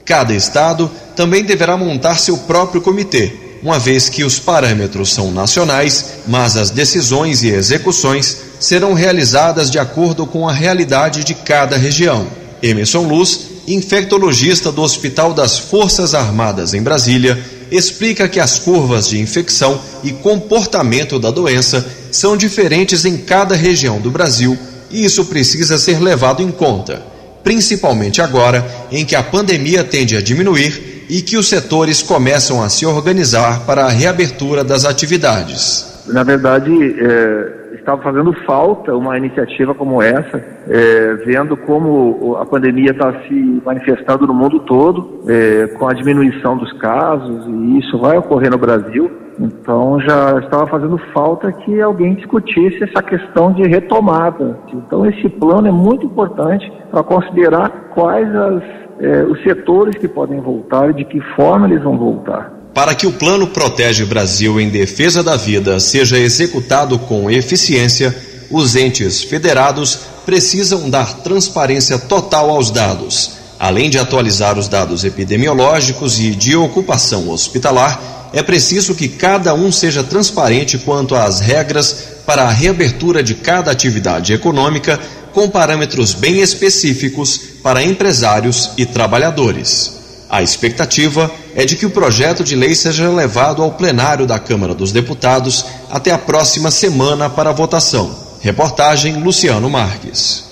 Cada 0.06 0.36
estado 0.36 0.88
também 1.16 1.44
deverá 1.44 1.76
montar 1.76 2.20
seu 2.20 2.38
próprio 2.38 2.80
comitê, 2.80 3.34
uma 3.64 3.80
vez 3.80 4.08
que 4.08 4.24
os 4.24 4.38
parâmetros 4.38 5.12
são 5.12 5.32
nacionais, 5.32 6.06
mas 6.28 6.58
as 6.58 6.70
decisões 6.70 7.42
e 7.42 7.48
execuções 7.48 8.38
serão 8.60 8.94
realizadas 8.94 9.72
de 9.72 9.80
acordo 9.80 10.28
com 10.28 10.48
a 10.48 10.54
realidade 10.54 11.24
de 11.24 11.34
cada 11.34 11.76
região. 11.76 12.28
Emerson 12.62 13.08
Luz 13.08 13.49
infectologista 13.74 14.72
do 14.72 14.82
Hospital 14.82 15.34
das 15.34 15.58
Forças 15.58 16.14
Armadas 16.14 16.74
em 16.74 16.82
Brasília, 16.82 17.38
explica 17.72 18.28
que 18.28 18.40
as 18.40 18.60
curvas 18.60 19.08
de 19.08 19.20
infecção 19.20 19.80
e 20.04 20.12
comportamento 20.12 21.20
da 21.20 21.30
doença 21.30 21.86
são 22.12 22.36
diferentes 22.36 23.06
em 23.06 23.18
cada 23.18 23.56
região 23.56 24.00
do 24.00 24.10
Brasil 24.10 24.58
e 24.90 25.06
isso 25.06 25.26
precisa 25.26 25.78
ser 25.78 26.02
levado 26.02 26.42
em 26.42 26.52
conta, 26.52 27.02
principalmente 27.44 28.22
agora 28.22 28.66
em 28.92 29.06
que 29.06 29.16
a 29.16 29.22
pandemia 29.22 29.84
tende 29.84 30.16
a 30.16 30.22
diminuir 30.22 31.06
e 31.10 31.22
que 31.22 31.38
os 31.38 31.48
setores 31.48 32.02
começam 32.02 32.64
a 32.64 32.70
se 32.70 32.86
organizar 32.86 33.66
para 33.66 33.86
a 33.86 33.90
reabertura 33.90 34.64
das 34.64 34.86
atividades. 34.86 35.86
Na 36.08 36.24
verdade, 36.24 36.72
é 37.00 37.59
estava 37.74 38.02
fazendo 38.02 38.34
falta 38.46 38.96
uma 38.96 39.18
iniciativa 39.18 39.74
como 39.74 40.02
essa, 40.02 40.38
é, 40.68 41.14
vendo 41.26 41.56
como 41.58 42.36
a 42.38 42.46
pandemia 42.46 42.92
está 42.92 43.14
se 43.24 43.62
manifestando 43.66 44.28
no 44.28 44.34
mundo 44.34 44.60
todo, 44.62 45.22
é, 45.28 45.68
com 45.78 45.88
a 45.88 45.94
diminuição 45.94 46.58
dos 46.58 46.72
casos, 46.74 47.46
e 47.48 47.80
isso 47.80 47.98
vai 48.00 48.18
ocorrer 48.18 48.52
no 48.52 48.58
Brasil. 48.58 49.12
Então 49.40 50.00
já 50.02 50.40
estava 50.40 50.68
fazendo 50.68 50.98
falta 51.14 51.52
que 51.52 51.82
alguém 51.82 52.16
discutisse 52.16 52.84
essa 52.84 53.02
questão 53.02 53.54
de 53.54 53.64
retomada. 53.64 54.58
Então 54.74 55.06
esse 55.06 55.30
plano 55.30 55.68
é 55.68 55.72
muito 55.72 56.06
importante 56.06 56.70
para 56.92 57.04
considerar 57.04 57.70
quais 57.94 58.28
as, 58.36 58.64
é, 59.00 59.24
os 59.24 59.42
setores 59.44 59.96
que 59.96 60.10
podem 60.10 60.42
voltar 60.42 60.90
e 60.90 60.94
de 60.94 61.06
que 61.06 61.22
forma 61.36 61.68
eles 61.68 61.82
vão 61.82 61.98
voltar. 61.98 62.59
Para 62.80 62.96
que 62.96 63.06
o 63.06 63.12
Plano 63.12 63.46
Protege 63.46 64.06
Brasil 64.06 64.58
em 64.58 64.70
Defesa 64.70 65.22
da 65.22 65.36
Vida 65.36 65.82
seja 65.82 66.18
executado 66.18 66.98
com 66.98 67.30
eficiência, 67.30 68.18
os 68.50 68.74
entes 68.74 69.22
federados 69.22 70.00
precisam 70.26 70.90
dar 70.90 71.16
transparência 71.16 72.00
total 72.00 72.50
aos 72.50 72.72
dados. 72.72 73.32
Além 73.60 73.90
de 73.90 74.00
atualizar 74.00 74.58
os 74.58 74.70
dados 74.70 75.04
epidemiológicos 75.04 76.22
e 76.22 76.32
de 76.32 76.56
ocupação 76.56 77.30
hospitalar, 77.30 78.30
é 78.32 78.42
preciso 78.42 78.96
que 78.96 79.10
cada 79.10 79.54
um 79.54 79.74
seja 79.74 80.02
transparente 80.02 80.78
quanto 80.78 81.16
às 81.16 81.42
regras 81.42 81.94
para 82.26 82.44
a 82.44 82.50
reabertura 82.50 83.22
de 83.22 83.36
cada 83.36 83.72
atividade 83.72 84.32
econômica, 84.32 84.98
com 85.34 85.50
parâmetros 85.50 86.14
bem 86.14 86.40
específicos 86.40 87.42
para 87.62 87.84
empresários 87.84 88.70
e 88.78 88.86
trabalhadores. 88.86 89.99
A 90.30 90.44
expectativa 90.44 91.32
é 91.56 91.66
de 91.66 91.76
que 91.76 91.88
o 91.88 91.90
projeto 91.90 92.44
de 92.44 92.56
lei 92.56 92.76
seja 92.76 93.10
levado 93.10 93.64
ao 93.64 93.72
plenário 93.72 94.28
da 94.28 94.38
Câmara 94.38 94.76
dos 94.76 94.92
Deputados 94.92 95.66
até 95.90 96.12
a 96.12 96.20
próxima 96.20 96.70
semana 96.70 97.28
para 97.28 97.52
votação. 97.52 98.16
Reportagem 98.40 99.24
Luciano 99.24 99.68
Marques. 99.72 100.46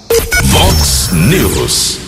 Vox 0.45 1.09
News. 1.13 1.99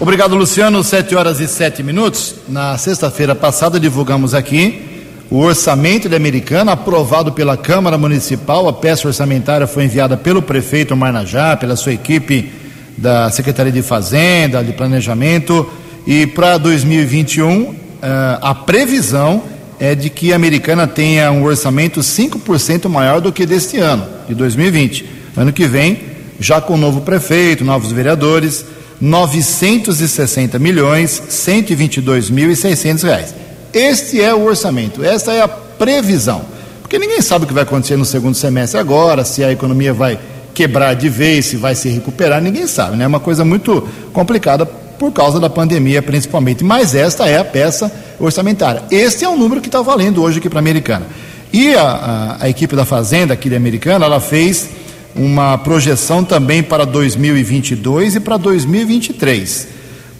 Obrigado, 0.00 0.34
Luciano. 0.34 0.82
Sete 0.82 1.14
horas 1.14 1.38
e 1.38 1.46
sete 1.46 1.82
minutos. 1.82 2.34
Na 2.48 2.78
sexta-feira 2.78 3.34
passada 3.34 3.78
divulgamos 3.78 4.32
aqui 4.32 5.12
o 5.30 5.40
orçamento 5.40 6.08
de 6.08 6.16
Americana 6.16 6.72
aprovado 6.72 7.32
pela 7.32 7.58
Câmara 7.58 7.98
Municipal. 7.98 8.66
A 8.66 8.72
peça 8.72 9.06
orçamentária 9.06 9.66
foi 9.66 9.84
enviada 9.84 10.16
pelo 10.16 10.40
prefeito 10.40 10.96
Marnajá, 10.96 11.58
pela 11.58 11.76
sua 11.76 11.92
equipe 11.92 12.50
da 12.96 13.30
Secretaria 13.30 13.70
de 13.70 13.82
Fazenda, 13.82 14.64
de 14.64 14.72
Planejamento 14.72 15.70
e 16.08 16.26
para 16.26 16.56
2021, 16.56 17.74
eh, 18.00 18.38
a 18.40 18.54
previsão 18.54 19.42
é 19.78 19.94
de 19.94 20.08
que 20.08 20.32
a 20.32 20.36
americana 20.36 20.86
tenha 20.86 21.30
um 21.30 21.44
orçamento 21.44 22.00
5% 22.00 22.88
maior 22.88 23.20
do 23.20 23.30
que 23.30 23.44
deste 23.44 23.76
ano, 23.76 24.06
de 24.26 24.34
2020. 24.34 25.04
Ano 25.36 25.52
que 25.52 25.66
vem, 25.66 26.00
já 26.40 26.62
com 26.62 26.78
novo 26.78 27.02
prefeito, 27.02 27.62
novos 27.62 27.92
vereadores, 27.92 28.64
960 28.98 30.58
milhões 30.58 31.22
122 31.28 32.30
mil 32.30 32.50
e 32.50 32.56
600 32.56 33.04
reais. 33.04 33.34
Este 33.74 34.22
é 34.22 34.34
o 34.34 34.46
orçamento, 34.46 35.04
esta 35.04 35.34
é 35.34 35.42
a 35.42 35.48
previsão. 35.48 36.40
Porque 36.80 36.98
ninguém 36.98 37.20
sabe 37.20 37.44
o 37.44 37.46
que 37.46 37.52
vai 37.52 37.64
acontecer 37.64 37.98
no 37.98 38.06
segundo 38.06 38.34
semestre 38.34 38.80
agora, 38.80 39.26
se 39.26 39.44
a 39.44 39.52
economia 39.52 39.92
vai 39.92 40.18
quebrar 40.54 40.94
de 40.94 41.10
vez, 41.10 41.44
se 41.44 41.56
vai 41.56 41.74
se 41.74 41.90
recuperar, 41.90 42.40
ninguém 42.40 42.66
sabe, 42.66 42.96
né? 42.96 43.04
É 43.04 43.06
uma 43.06 43.20
coisa 43.20 43.44
muito 43.44 43.86
complicada 44.14 44.66
por 44.98 45.12
causa 45.12 45.38
da 45.38 45.48
pandemia, 45.48 46.02
principalmente. 46.02 46.64
Mas 46.64 46.94
esta 46.94 47.28
é 47.28 47.38
a 47.38 47.44
peça 47.44 47.90
orçamentária. 48.18 48.82
Este 48.90 49.24
é 49.24 49.28
o 49.28 49.36
número 49.36 49.60
que 49.60 49.68
está 49.68 49.80
valendo 49.80 50.22
hoje 50.22 50.38
aqui 50.38 50.48
para 50.48 50.58
a 50.58 50.60
Americana. 50.60 51.06
E 51.52 51.74
a, 51.74 51.82
a, 51.82 52.44
a, 52.44 52.48
equipe 52.48 52.76
da 52.76 52.84
Fazenda 52.84 53.32
aqui 53.32 53.48
da 53.48 53.56
Americana, 53.56 54.04
ela 54.04 54.20
fez 54.20 54.68
uma 55.14 55.56
projeção 55.58 56.22
também 56.22 56.62
para 56.62 56.84
2022 56.84 58.16
e 58.16 58.20
para 58.20 58.36
2023, 58.36 59.68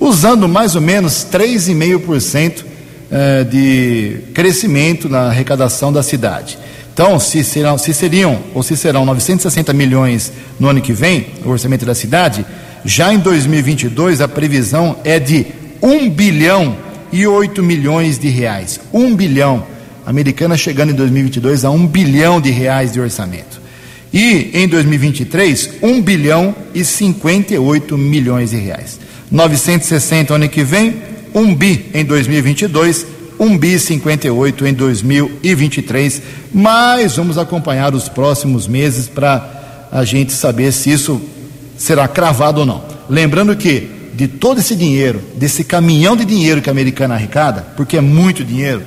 usando 0.01 0.49
mais 0.49 0.75
ou 0.75 0.81
menos 0.81 1.27
3,5% 1.31 2.65
eh, 3.11 3.45
de 3.45 4.21
crescimento 4.35 5.09
na 5.09 5.29
arrecadação 5.29 5.93
da 5.93 6.03
cidade. 6.03 6.59
Então, 6.93 7.19
se, 7.21 7.45
serão, 7.45 7.79
se 7.79 7.95
seriam 7.95 8.39
ou 8.53 8.63
se 8.63 8.77
serão 8.77 9.07
960 9.07 9.73
milhões 9.73 10.33
no 10.59 10.69
ano 10.69 10.81
que 10.81 10.93
vem, 10.93 11.29
o 11.45 11.49
orçamento 11.49 11.87
da 11.87 11.95
cidade, 11.95 12.45
já 12.85 13.13
em 13.13 13.19
2022 13.19 14.21
a 14.21 14.29
previsão 14.29 14.97
é 15.05 15.19
de 15.19 15.47
1 15.83 16.11
bilhão 16.11 16.77
e 17.13 17.27
8 17.27 17.63
milhões 17.63 18.19
de 18.19 18.29
reais. 18.29 18.81
1 18.93 19.15
bilhão. 19.15 19.67
A 20.07 20.11
americana 20.11 20.57
chegando 20.57 20.93
em 20.93 20.95
2022 20.95 21.65
a 21.65 21.71
1 21.71 21.87
bilhão 21.87 22.41
de 22.41 22.51
reais 22.51 22.93
de 22.93 23.01
orçamento. 23.01 23.61
E 24.13 24.51
em 24.55 24.67
2023, 24.67 25.71
1 25.83 26.03
bilhão 26.03 26.55
e 26.75 26.85
58 26.85 27.99
milhões 27.99 28.51
de 28.51 28.57
reais. 28.57 28.99
960 29.31 30.35
ano 30.35 30.49
que 30.49 30.65
vem, 30.65 30.97
1 31.35 31.55
bi 31.55 31.87
em 31.93 32.05
2022, 32.05 33.07
1 33.39 33.59
bi 33.59 33.79
58 33.79 34.67
em 34.67 34.73
2023. 34.73 36.23
Mas 36.53 37.17
vamos 37.17 37.37
acompanhar 37.37 37.95
os 37.95 38.09
próximos 38.09 38.67
meses 38.67 39.09
para 39.09 39.89
a 39.93 40.05
gente 40.05 40.33
saber 40.33 40.73
se 40.73 40.91
isso 40.91 41.21
será 41.79 42.07
cravado 42.07 42.61
ou 42.61 42.67
não. 42.67 42.85
Lembrando 43.09 43.57
que 43.57 43.97
de 44.15 44.27
todo 44.27 44.59
esse 44.59 44.75
dinheiro, 44.75 45.23
desse 45.37 45.63
caminhão 45.63 46.17
de 46.17 46.25
dinheiro 46.25 46.61
que 46.61 46.69
a 46.69 46.73
americana 46.73 47.15
arrecada, 47.15 47.65
porque 47.77 47.97
é 47.97 48.01
muito 48.01 48.45
dinheiro, 48.45 48.83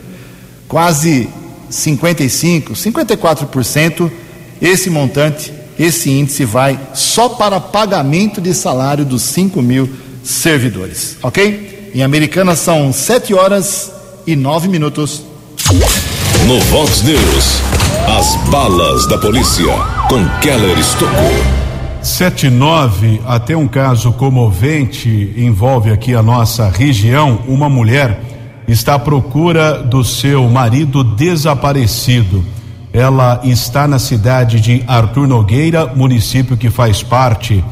quase 0.68 1.30
55, 1.70 2.74
54%, 2.74 4.12
esse 4.62 4.90
montante, 4.90 5.54
esse 5.80 6.12
índice 6.12 6.44
vai 6.44 6.78
só 6.94 7.30
para 7.30 7.62
pagamento 7.62 8.42
de 8.42 8.54
salário 8.54 9.06
dos 9.06 9.22
5 9.24 9.62
mil 9.62 9.90
servidores, 10.22 11.16
ok? 11.24 11.92
Em 11.96 12.04
Americana 12.04 12.56
são 12.56 12.92
7 12.92 13.34
horas 13.34 13.92
e 14.28 14.36
9 14.36 14.68
minutos. 14.68 15.24
No 16.46 16.60
Vox 16.66 17.04
News, 17.04 17.62
as 18.18 18.36
balas 18.50 19.08
da 19.08 19.18
polícia 19.18 19.74
com 20.10 20.28
Keller 20.42 20.78
Estocou. 20.78 21.61
79, 22.02 23.22
até 23.28 23.56
um 23.56 23.68
caso 23.68 24.12
comovente 24.14 25.34
envolve 25.38 25.92
aqui 25.92 26.16
a 26.16 26.24
nossa 26.24 26.68
região. 26.70 27.40
Uma 27.48 27.70
mulher 27.70 28.20
está 28.68 28.96
à 28.96 29.00
procura 29.00 29.84
do 29.84 30.04
seu 30.04 30.50
marido 30.50 31.04
desaparecido. 31.04 32.44
Ela 32.92 33.42
está 33.44 33.88
na 33.88 34.00
cidade 34.00 34.60
de 34.60 34.84
Arthur 34.88 35.28
Nogueira, 35.28 35.86
município 35.96 36.58
que 36.58 36.70
faz 36.70 37.04
parte 37.04 37.64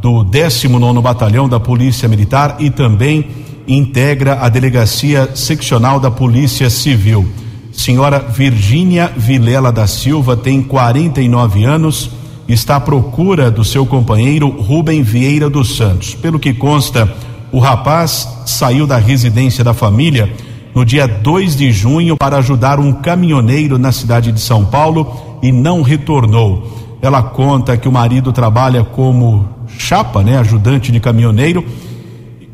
do 0.00 0.22
19 0.24 1.00
Batalhão 1.00 1.48
da 1.48 1.58
Polícia 1.58 2.08
Militar 2.08 2.56
e 2.58 2.70
também 2.70 3.28
integra 3.66 4.40
a 4.40 4.48
Delegacia 4.48 5.30
Seccional 5.34 5.98
da 5.98 6.10
Polícia 6.10 6.68
Civil. 6.68 7.26
Senhora 7.72 8.18
Virgínia 8.18 9.10
Vilela 9.16 9.72
da 9.72 9.86
Silva 9.86 10.36
tem 10.36 10.62
49 10.62 11.64
anos 11.64 12.19
está 12.52 12.76
à 12.76 12.80
procura 12.80 13.50
do 13.50 13.64
seu 13.64 13.86
companheiro 13.86 14.48
Rubem 14.48 15.02
Vieira 15.02 15.48
dos 15.48 15.76
Santos. 15.76 16.14
Pelo 16.14 16.38
que 16.38 16.52
consta, 16.52 17.12
o 17.52 17.58
rapaz 17.58 18.28
saiu 18.46 18.86
da 18.86 18.96
residência 18.96 19.62
da 19.62 19.74
família 19.74 20.32
no 20.74 20.84
dia 20.84 21.06
2 21.06 21.56
de 21.56 21.70
junho 21.72 22.16
para 22.16 22.38
ajudar 22.38 22.78
um 22.78 22.92
caminhoneiro 22.92 23.78
na 23.78 23.92
cidade 23.92 24.32
de 24.32 24.40
São 24.40 24.64
Paulo 24.64 25.38
e 25.42 25.50
não 25.50 25.82
retornou. 25.82 26.96
Ela 27.02 27.22
conta 27.22 27.76
que 27.76 27.88
o 27.88 27.92
marido 27.92 28.32
trabalha 28.32 28.84
como 28.84 29.48
chapa, 29.78 30.22
né, 30.22 30.38
ajudante 30.38 30.92
de 30.92 31.00
caminhoneiro, 31.00 31.64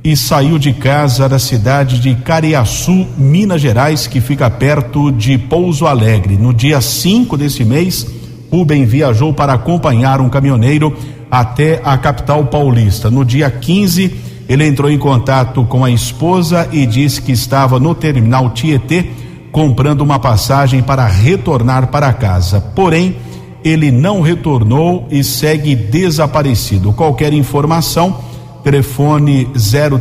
e 0.05 0.17
saiu 0.17 0.57
de 0.57 0.73
casa 0.73 1.29
da 1.29 1.39
cidade 1.39 1.99
de 1.99 2.15
Cariaçu, 2.15 3.07
Minas 3.19 3.61
Gerais, 3.61 4.07
que 4.07 4.21
fica 4.21 4.49
perto 4.49 5.11
de 5.11 5.37
Pouso 5.37 5.85
Alegre. 5.85 6.37
No 6.37 6.55
dia 6.55 6.81
5 6.81 7.37
desse 7.37 7.65
mês, 7.65 8.07
Rubem 8.51 8.85
viajou 8.85 9.33
para 9.33 9.55
acompanhar 9.55 10.21
um 10.21 10.29
caminhoneiro 10.29 10.95
até 11.31 11.81
a 11.85 11.97
capital 11.99 12.45
paulista. 12.47 13.09
No 13.11 13.25
dia 13.25 13.49
15, 13.51 14.15
ele 14.49 14.65
entrou 14.67 14.91
em 14.91 14.99
contato 14.99 15.65
com 15.65 15.85
a 15.85 15.91
esposa 15.91 16.69
e 16.73 16.87
disse 16.87 17.21
que 17.21 17.33
estava 17.33 17.81
no 17.81 17.95
terminal 17.95 18.51
Tietê 18.51 19.11
comprando 19.51 20.03
uma 20.03 20.19
passagem 20.19 20.83
para 20.83 21.07
retornar 21.07 21.87
para 21.89 22.13
casa. 22.13 22.61
Porém, 22.61 23.17
ele 23.65 23.91
não 23.91 24.21
retornou 24.21 25.09
e 25.11 25.25
segue 25.25 25.75
desaparecido. 25.75 26.93
Qualquer 26.93 27.33
informação, 27.33 28.19
telefone 28.63 29.49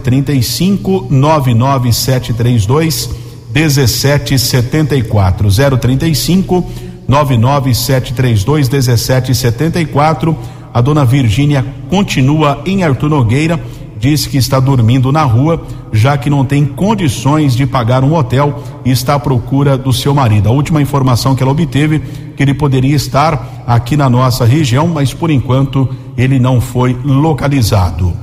035 0.04 1.08
99732 1.10 3.10
1774 3.56 5.48
035 5.80 6.66
99732 7.08 8.70
1774. 8.70 10.36
A 10.74 10.82
dona 10.82 11.06
Virgínia 11.06 11.66
continua 11.90 12.62
em 12.66 12.84
Arthur 12.84 13.10
Nogueira, 13.10 13.60
diz 13.98 14.28
que 14.28 14.38
está 14.38 14.60
dormindo 14.60 15.12
na 15.12 15.24
rua, 15.24 15.66
já 15.94 16.18
que 16.18 16.30
não 16.30 16.44
tem 16.44 16.66
condições 16.66 17.56
de 17.56 17.66
pagar 17.66 18.04
um 18.04 18.14
hotel 18.14 18.62
e 18.84 18.92
está 18.92 19.16
à 19.16 19.20
procura 19.20 19.78
do 19.78 19.94
seu 19.94 20.14
marido. 20.14 20.50
A 20.50 20.52
última 20.52 20.82
informação 20.82 21.34
que 21.34 21.42
ela 21.42 21.52
obteve 21.52 22.00
que 22.36 22.44
ele 22.44 22.54
poderia 22.54 22.96
estar 22.96 23.64
aqui 23.66 23.96
na 23.96 24.10
nossa 24.10 24.44
região, 24.44 24.88
mas 24.88 25.14
por 25.14 25.32
enquanto 25.32 25.88
ele 26.18 26.40
não 26.40 26.60
foi 26.60 26.94
localizado. 27.06 28.14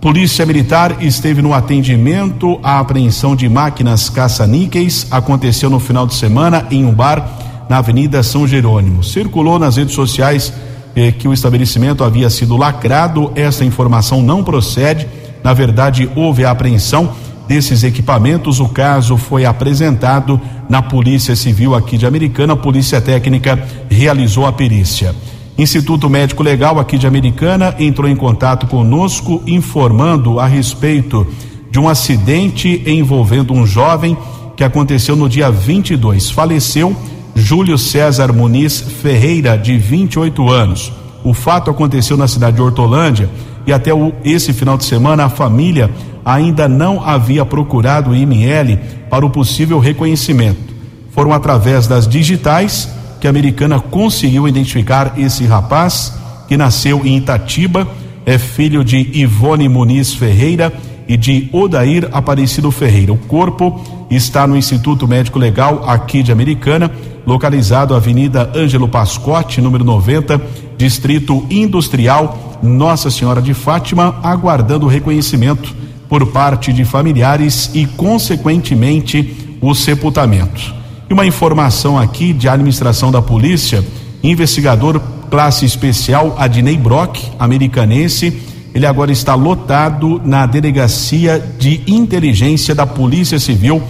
Polícia 0.00 0.46
Militar 0.46 1.02
esteve 1.02 1.42
no 1.42 1.52
atendimento 1.52 2.58
à 2.62 2.78
apreensão 2.78 3.34
de 3.34 3.48
máquinas 3.48 4.08
caça-níqueis. 4.08 5.08
Aconteceu 5.10 5.68
no 5.68 5.80
final 5.80 6.06
de 6.06 6.14
semana 6.14 6.66
em 6.70 6.84
um 6.84 6.92
bar 6.94 7.57
na 7.68 7.78
Avenida 7.78 8.22
São 8.22 8.46
Jerônimo. 8.46 9.04
Circulou 9.04 9.58
nas 9.58 9.76
redes 9.76 9.94
sociais 9.94 10.52
eh, 10.96 11.12
que 11.12 11.28
o 11.28 11.32
estabelecimento 11.32 12.02
havia 12.02 12.30
sido 12.30 12.56
lacrado. 12.56 13.30
Essa 13.34 13.64
informação 13.64 14.22
não 14.22 14.42
procede. 14.42 15.06
Na 15.44 15.52
verdade, 15.52 16.10
houve 16.16 16.44
a 16.44 16.50
apreensão 16.50 17.12
desses 17.46 17.82
equipamentos. 17.84 18.60
O 18.60 18.68
caso 18.68 19.16
foi 19.16 19.44
apresentado 19.44 20.40
na 20.68 20.82
Polícia 20.82 21.36
Civil 21.36 21.74
aqui 21.74 21.96
de 21.96 22.06
Americana. 22.06 22.54
A 22.54 22.56
Polícia 22.56 23.00
Técnica 23.00 23.62
realizou 23.88 24.46
a 24.46 24.52
perícia. 24.52 25.14
Instituto 25.56 26.08
Médico 26.08 26.42
Legal 26.42 26.78
aqui 26.78 26.96
de 26.96 27.06
Americana 27.06 27.74
entrou 27.80 28.08
em 28.08 28.14
contato 28.14 28.68
conosco 28.68 29.42
informando 29.44 30.38
a 30.38 30.46
respeito 30.46 31.26
de 31.68 31.80
um 31.80 31.88
acidente 31.88 32.82
envolvendo 32.86 33.52
um 33.52 33.66
jovem 33.66 34.16
que 34.56 34.62
aconteceu 34.62 35.16
no 35.16 35.28
dia 35.28 35.50
22. 35.50 36.30
Faleceu 36.30 36.96
Júlio 37.38 37.78
César 37.78 38.32
Muniz 38.32 38.80
Ferreira, 38.80 39.56
de 39.56 39.78
28 39.78 40.50
anos. 40.50 40.92
O 41.22 41.32
fato 41.32 41.70
aconteceu 41.70 42.16
na 42.16 42.26
cidade 42.26 42.56
de 42.56 42.62
Hortolândia 42.62 43.30
e 43.64 43.72
até 43.72 43.94
o, 43.94 44.12
esse 44.24 44.52
final 44.52 44.76
de 44.76 44.84
semana 44.84 45.24
a 45.24 45.28
família 45.28 45.88
ainda 46.24 46.68
não 46.68 47.02
havia 47.02 47.46
procurado 47.46 48.10
o 48.10 48.16
IML 48.16 48.78
para 49.08 49.24
o 49.24 49.30
possível 49.30 49.78
reconhecimento. 49.78 50.74
Foram 51.12 51.32
através 51.32 51.86
das 51.86 52.08
digitais 52.08 52.88
que 53.20 53.26
a 53.26 53.30
americana 53.30 53.78
conseguiu 53.78 54.48
identificar 54.48 55.14
esse 55.16 55.44
rapaz 55.44 56.14
que 56.48 56.56
nasceu 56.56 57.02
em 57.04 57.18
Itatiba, 57.18 57.86
é 58.26 58.36
filho 58.36 58.82
de 58.82 59.10
Ivone 59.14 59.68
Muniz 59.68 60.12
Ferreira 60.12 60.72
e 61.06 61.16
de 61.16 61.48
Odair 61.52 62.08
Aparecido 62.12 62.70
Ferreira. 62.70 63.12
O 63.12 63.16
corpo 63.16 63.97
está 64.10 64.46
no 64.46 64.56
Instituto 64.56 65.06
Médico 65.06 65.38
Legal 65.38 65.84
aqui 65.86 66.22
de 66.22 66.32
Americana 66.32 66.90
localizado 67.28 67.94
Avenida 67.94 68.50
Ângelo 68.56 68.88
Pascotti, 68.88 69.60
número 69.60 69.84
90, 69.84 70.40
Distrito 70.78 71.44
Industrial 71.50 72.58
Nossa 72.62 73.10
Senhora 73.10 73.42
de 73.42 73.52
Fátima, 73.52 74.18
aguardando 74.22 74.86
reconhecimento 74.86 75.76
por 76.08 76.28
parte 76.28 76.72
de 76.72 76.86
familiares 76.86 77.70
e, 77.74 77.84
consequentemente, 77.84 79.58
o 79.60 79.74
sepultamento. 79.74 80.74
E 81.10 81.12
uma 81.12 81.26
informação 81.26 81.98
aqui 81.98 82.32
de 82.32 82.48
administração 82.48 83.12
da 83.12 83.20
polícia: 83.20 83.84
investigador 84.22 84.98
classe 85.30 85.66
especial 85.66 86.34
Adnei 86.38 86.78
Brock, 86.78 87.18
americanense. 87.38 88.42
Ele 88.74 88.86
agora 88.86 89.10
está 89.10 89.34
lotado 89.34 90.20
na 90.24 90.46
delegacia 90.46 91.42
de 91.58 91.82
inteligência 91.86 92.74
da 92.74 92.86
Polícia 92.86 93.38
Civil 93.38 93.82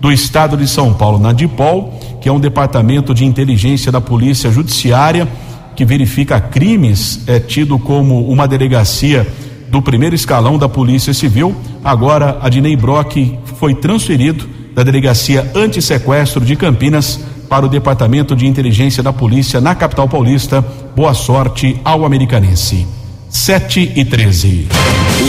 do 0.00 0.12
Estado 0.12 0.56
de 0.56 0.68
São 0.68 0.92
Paulo, 0.92 1.18
na 1.18 1.32
DIPOL, 1.32 1.98
que 2.20 2.28
é 2.28 2.32
um 2.32 2.40
departamento 2.40 3.14
de 3.14 3.24
inteligência 3.24 3.90
da 3.90 4.00
Polícia 4.00 4.50
Judiciária 4.50 5.28
que 5.74 5.84
verifica 5.84 6.40
crimes, 6.40 7.20
é 7.26 7.40
tido 7.40 7.78
como 7.78 8.28
uma 8.28 8.46
delegacia 8.46 9.26
do 9.68 9.82
primeiro 9.82 10.14
escalão 10.14 10.56
da 10.56 10.68
Polícia 10.68 11.12
Civil. 11.12 11.54
Agora, 11.82 12.38
Adnei 12.40 12.76
Brock 12.76 13.16
foi 13.56 13.74
transferido 13.74 14.48
da 14.74 14.82
delegacia 14.82 15.50
anti-sequestro 15.54 16.44
de 16.44 16.56
Campinas 16.56 17.20
para 17.48 17.66
o 17.66 17.68
Departamento 17.68 18.34
de 18.34 18.46
Inteligência 18.46 19.02
da 19.02 19.12
Polícia 19.12 19.60
na 19.60 19.74
capital 19.74 20.08
paulista. 20.08 20.64
Boa 20.94 21.14
sorte 21.14 21.80
ao 21.84 22.04
americanense. 22.04 23.03
7 23.34 23.92
e 23.96 24.04
13. 24.04 24.68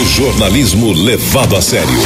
O 0.00 0.04
jornalismo 0.06 0.92
levado 0.92 1.56
a 1.56 1.60
sério. 1.60 1.98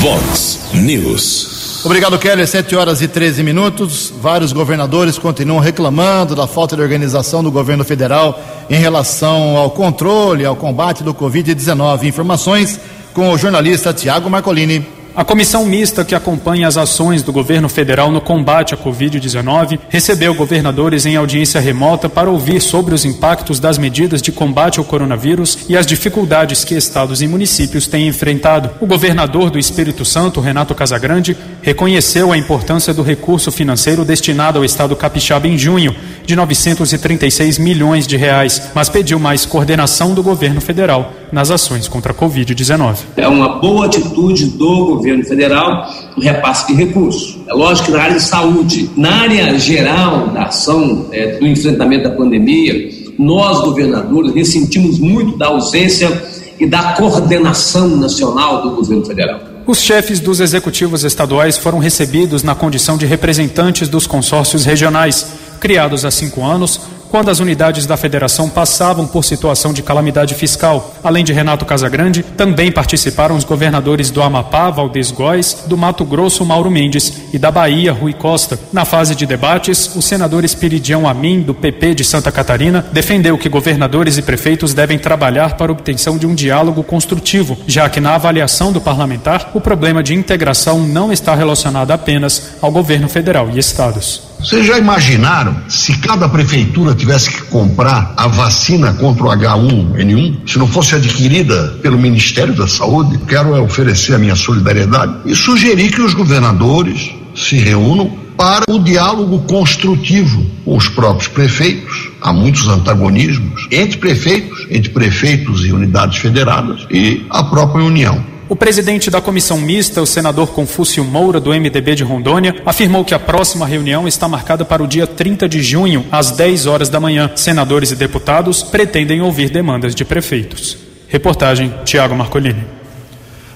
Vox 0.00 0.60
News. 0.72 1.82
Obrigado, 1.84 2.16
Keller. 2.20 2.46
7 2.46 2.76
horas 2.76 3.02
e 3.02 3.08
13 3.08 3.42
minutos. 3.42 4.14
Vários 4.22 4.52
governadores 4.52 5.18
continuam 5.18 5.58
reclamando 5.58 6.36
da 6.36 6.46
falta 6.46 6.76
de 6.76 6.82
organização 6.82 7.42
do 7.42 7.50
governo 7.50 7.84
federal 7.84 8.40
em 8.70 8.78
relação 8.78 9.56
ao 9.56 9.72
controle, 9.72 10.46
ao 10.46 10.54
combate 10.54 11.02
do 11.02 11.12
Covid-19. 11.12 12.04
Informações 12.04 12.78
com 13.12 13.30
o 13.30 13.36
jornalista 13.36 13.92
Tiago 13.92 14.30
Marcolini. 14.30 14.86
A 15.16 15.24
comissão 15.24 15.64
mista 15.64 16.04
que 16.04 16.12
acompanha 16.12 16.66
as 16.66 16.76
ações 16.76 17.22
do 17.22 17.32
governo 17.32 17.68
federal 17.68 18.10
no 18.10 18.20
combate 18.20 18.74
à 18.74 18.76
Covid-19 18.76 19.78
recebeu 19.88 20.34
governadores 20.34 21.06
em 21.06 21.14
audiência 21.14 21.60
remota 21.60 22.08
para 22.08 22.28
ouvir 22.28 22.60
sobre 22.60 22.96
os 22.96 23.04
impactos 23.04 23.60
das 23.60 23.78
medidas 23.78 24.20
de 24.20 24.32
combate 24.32 24.80
ao 24.80 24.84
coronavírus 24.84 25.66
e 25.68 25.76
as 25.76 25.86
dificuldades 25.86 26.64
que 26.64 26.74
estados 26.74 27.22
e 27.22 27.28
municípios 27.28 27.86
têm 27.86 28.08
enfrentado. 28.08 28.70
O 28.80 28.86
governador 28.86 29.50
do 29.50 29.58
Espírito 29.58 30.04
Santo, 30.04 30.40
Renato 30.40 30.74
Casagrande, 30.74 31.36
reconheceu 31.62 32.32
a 32.32 32.36
importância 32.36 32.92
do 32.92 33.04
recurso 33.04 33.52
financeiro 33.52 34.04
destinado 34.04 34.58
ao 34.58 34.64
estado 34.64 34.96
capixaba 34.96 35.46
em 35.46 35.56
junho, 35.56 35.94
de 36.26 36.34
936 36.34 37.58
milhões 37.58 38.06
de 38.06 38.16
reais, 38.16 38.70
mas 38.74 38.88
pediu 38.88 39.18
mais 39.18 39.44
coordenação 39.44 40.14
do 40.14 40.22
governo 40.22 40.60
federal 40.60 41.12
nas 41.30 41.50
ações 41.50 41.88
contra 41.88 42.12
a 42.12 42.14
Covid-19. 42.14 42.96
É 43.16 43.28
uma 43.28 43.60
boa 43.60 43.86
atitude 43.86 44.46
do 44.46 44.86
governo 44.86 45.24
federal 45.24 45.88
o 46.16 46.20
repasse 46.20 46.66
de 46.66 46.74
recursos. 46.74 47.38
É 47.46 47.52
lógico 47.52 47.86
que 47.86 47.92
na 47.92 48.02
área 48.02 48.14
de 48.14 48.22
saúde, 48.22 48.90
na 48.96 49.22
área 49.22 49.58
geral 49.58 50.28
da 50.28 50.44
ação 50.44 51.08
é, 51.12 51.38
do 51.38 51.46
enfrentamento 51.46 52.04
da 52.04 52.10
pandemia, 52.14 52.88
nós, 53.18 53.60
governadores, 53.60 54.34
ressentimos 54.34 54.98
muito 54.98 55.36
da 55.36 55.46
ausência 55.46 56.10
e 56.58 56.66
da 56.66 56.92
coordenação 56.94 57.88
nacional 57.96 58.62
do 58.62 58.76
governo 58.76 59.04
federal. 59.04 59.40
Os 59.66 59.80
chefes 59.80 60.20
dos 60.20 60.40
executivos 60.40 61.04
estaduais 61.04 61.56
foram 61.56 61.78
recebidos 61.78 62.42
na 62.42 62.54
condição 62.54 62.98
de 62.98 63.06
representantes 63.06 63.88
dos 63.88 64.06
consórcios 64.06 64.66
regionais, 64.66 65.26
criados 65.64 66.04
há 66.04 66.10
cinco 66.10 66.44
anos 66.44 66.78
quando 67.14 67.30
as 67.30 67.38
unidades 67.38 67.86
da 67.86 67.96
federação 67.96 68.50
passavam 68.50 69.06
por 69.06 69.24
situação 69.24 69.72
de 69.72 69.84
calamidade 69.84 70.34
fiscal. 70.34 70.96
Além 71.00 71.24
de 71.24 71.32
Renato 71.32 71.64
Casagrande, 71.64 72.24
também 72.24 72.72
participaram 72.72 73.36
os 73.36 73.44
governadores 73.44 74.10
do 74.10 74.20
Amapá, 74.20 74.68
Valdez 74.68 75.12
Góes, 75.12 75.62
do 75.68 75.76
Mato 75.76 76.04
Grosso, 76.04 76.44
Mauro 76.44 76.68
Mendes 76.72 77.12
e 77.32 77.38
da 77.38 77.52
Bahia, 77.52 77.92
Rui 77.92 78.12
Costa. 78.12 78.58
Na 78.72 78.84
fase 78.84 79.14
de 79.14 79.26
debates, 79.26 79.94
o 79.94 80.02
senador 80.02 80.44
Espiridião 80.44 81.08
Amin, 81.08 81.40
do 81.40 81.54
PP 81.54 81.94
de 81.94 82.02
Santa 82.02 82.32
Catarina, 82.32 82.84
defendeu 82.90 83.38
que 83.38 83.48
governadores 83.48 84.18
e 84.18 84.22
prefeitos 84.22 84.74
devem 84.74 84.98
trabalhar 84.98 85.56
para 85.56 85.70
a 85.70 85.72
obtenção 85.72 86.18
de 86.18 86.26
um 86.26 86.34
diálogo 86.34 86.82
construtivo, 86.82 87.56
já 87.64 87.88
que 87.88 88.00
na 88.00 88.16
avaliação 88.16 88.72
do 88.72 88.80
parlamentar, 88.80 89.52
o 89.54 89.60
problema 89.60 90.02
de 90.02 90.16
integração 90.16 90.80
não 90.80 91.12
está 91.12 91.32
relacionado 91.32 91.92
apenas 91.92 92.54
ao 92.60 92.72
governo 92.72 93.08
federal 93.08 93.48
e 93.54 93.58
estados. 93.60 94.34
Vocês 94.44 94.66
já 94.66 94.76
imaginaram 94.76 95.56
se 95.70 95.96
cada 95.98 96.28
prefeitura 96.28 96.94
tivesse 97.04 97.30
que 97.30 97.42
comprar 97.42 98.14
a 98.16 98.26
vacina 98.26 98.94
contra 98.94 99.24
o 99.24 99.28
H1N1, 99.28 100.50
se 100.50 100.58
não 100.58 100.66
fosse 100.66 100.94
adquirida 100.94 101.78
pelo 101.82 101.98
Ministério 101.98 102.54
da 102.54 102.66
Saúde? 102.66 103.18
Quero 103.28 103.62
oferecer 103.62 104.14
a 104.14 104.18
minha 104.18 104.34
solidariedade 104.34 105.14
e 105.26 105.36
sugerir 105.36 105.92
que 105.92 106.00
os 106.00 106.14
governadores 106.14 107.10
se 107.36 107.56
reúnam 107.56 108.24
para 108.38 108.64
o 108.70 108.78
diálogo 108.78 109.40
construtivo 109.40 110.44
com 110.64 110.76
os 110.76 110.88
próprios 110.88 111.28
prefeitos. 111.28 112.10
Há 112.22 112.32
muitos 112.32 112.66
antagonismos 112.66 113.68
entre 113.70 113.98
prefeitos, 113.98 114.66
entre 114.70 114.90
prefeitos 114.90 115.66
e 115.66 115.72
unidades 115.72 116.18
federadas 116.18 116.86
e 116.90 117.24
a 117.28 117.44
própria 117.44 117.84
União. 117.84 118.33
O 118.46 118.54
presidente 118.54 119.10
da 119.10 119.22
comissão 119.22 119.58
mista, 119.58 120.02
o 120.02 120.06
senador 120.06 120.48
Confúcio 120.48 121.02
Moura, 121.02 121.40
do 121.40 121.48
MDB 121.48 121.94
de 121.94 122.04
Rondônia, 122.04 122.54
afirmou 122.66 123.02
que 123.02 123.14
a 123.14 123.18
próxima 123.18 123.66
reunião 123.66 124.06
está 124.06 124.28
marcada 124.28 124.66
para 124.66 124.82
o 124.82 124.86
dia 124.86 125.06
30 125.06 125.48
de 125.48 125.62
junho, 125.62 126.04
às 126.12 126.30
10 126.32 126.66
horas 126.66 126.90
da 126.90 127.00
manhã. 127.00 127.30
Senadores 127.36 127.90
e 127.90 127.96
deputados 127.96 128.62
pretendem 128.62 129.22
ouvir 129.22 129.48
demandas 129.48 129.94
de 129.94 130.04
prefeitos. 130.04 130.76
Reportagem 131.08 131.72
Tiago 131.86 132.14
Marcolini. 132.14 132.66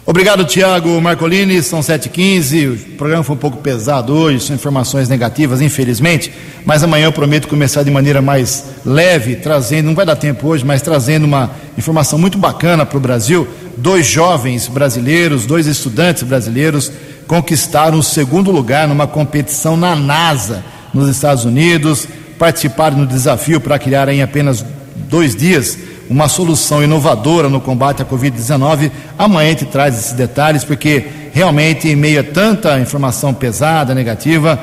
Obrigado, 0.07 0.43
Tiago 0.47 0.99
Marcolini. 1.03 1.62
São 1.62 1.80
7h15. 1.80 2.93
O 2.95 2.97
programa 2.97 3.22
foi 3.22 3.36
um 3.36 3.39
pouco 3.39 3.59
pesado 3.59 4.14
hoje, 4.14 4.41
são 4.41 4.57
informações 4.57 5.07
negativas, 5.07 5.61
infelizmente. 5.61 6.32
Mas 6.64 6.82
amanhã 6.82 7.05
eu 7.05 7.12
prometo 7.12 7.47
começar 7.47 7.82
de 7.82 7.91
maneira 7.91 8.22
mais 8.22 8.64
leve, 8.86 9.36
trazendo, 9.36 9.84
não 9.84 9.95
vai 9.95 10.07
dar 10.07 10.16
tempo 10.16 10.49
hoje, 10.49 10.64
mas 10.64 10.80
trazendo 10.80 11.26
uma 11.26 11.51
informação 11.76 12.18
muito 12.18 12.39
bacana 12.39 12.86
para 12.86 12.97
o 12.97 13.01
Brasil 13.01 13.47
dois 13.79 14.07
jovens 14.07 14.68
brasileiros, 14.68 15.47
dois 15.47 15.66
estudantes 15.66 16.22
brasileiros, 16.22 16.91
conquistaram 17.26 17.99
o 17.99 18.03
segundo 18.03 18.51
lugar 18.51 18.89
numa 18.89 19.07
competição 19.07 19.76
na 19.76 19.95
NASA, 19.95 20.64
nos 20.93 21.09
Estados 21.09 21.45
Unidos, 21.45 22.09
participaram 22.39 22.99
do 22.99 23.07
desafio 23.07 23.61
para 23.61 23.79
criar 23.79 24.09
em 24.09 24.22
apenas 24.22 24.64
dois 25.09 25.35
dias 25.35 25.76
uma 26.09 26.29
solução 26.29 26.83
inovadora 26.83 27.49
no 27.49 27.61
combate 27.61 28.03
à 28.03 28.05
Covid-19. 28.05 28.91
Amanhã 29.18 29.51
gente 29.51 29.66
traz 29.66 29.99
esses 29.99 30.12
detalhes, 30.12 30.64
porque 30.64 31.05
realmente, 31.33 31.89
em 31.89 31.97
meio 31.97 32.20
a 32.20 32.24
tanta 32.24 32.79
informação 32.81 33.35
pesada, 33.35 33.95
negativa, 33.95 34.59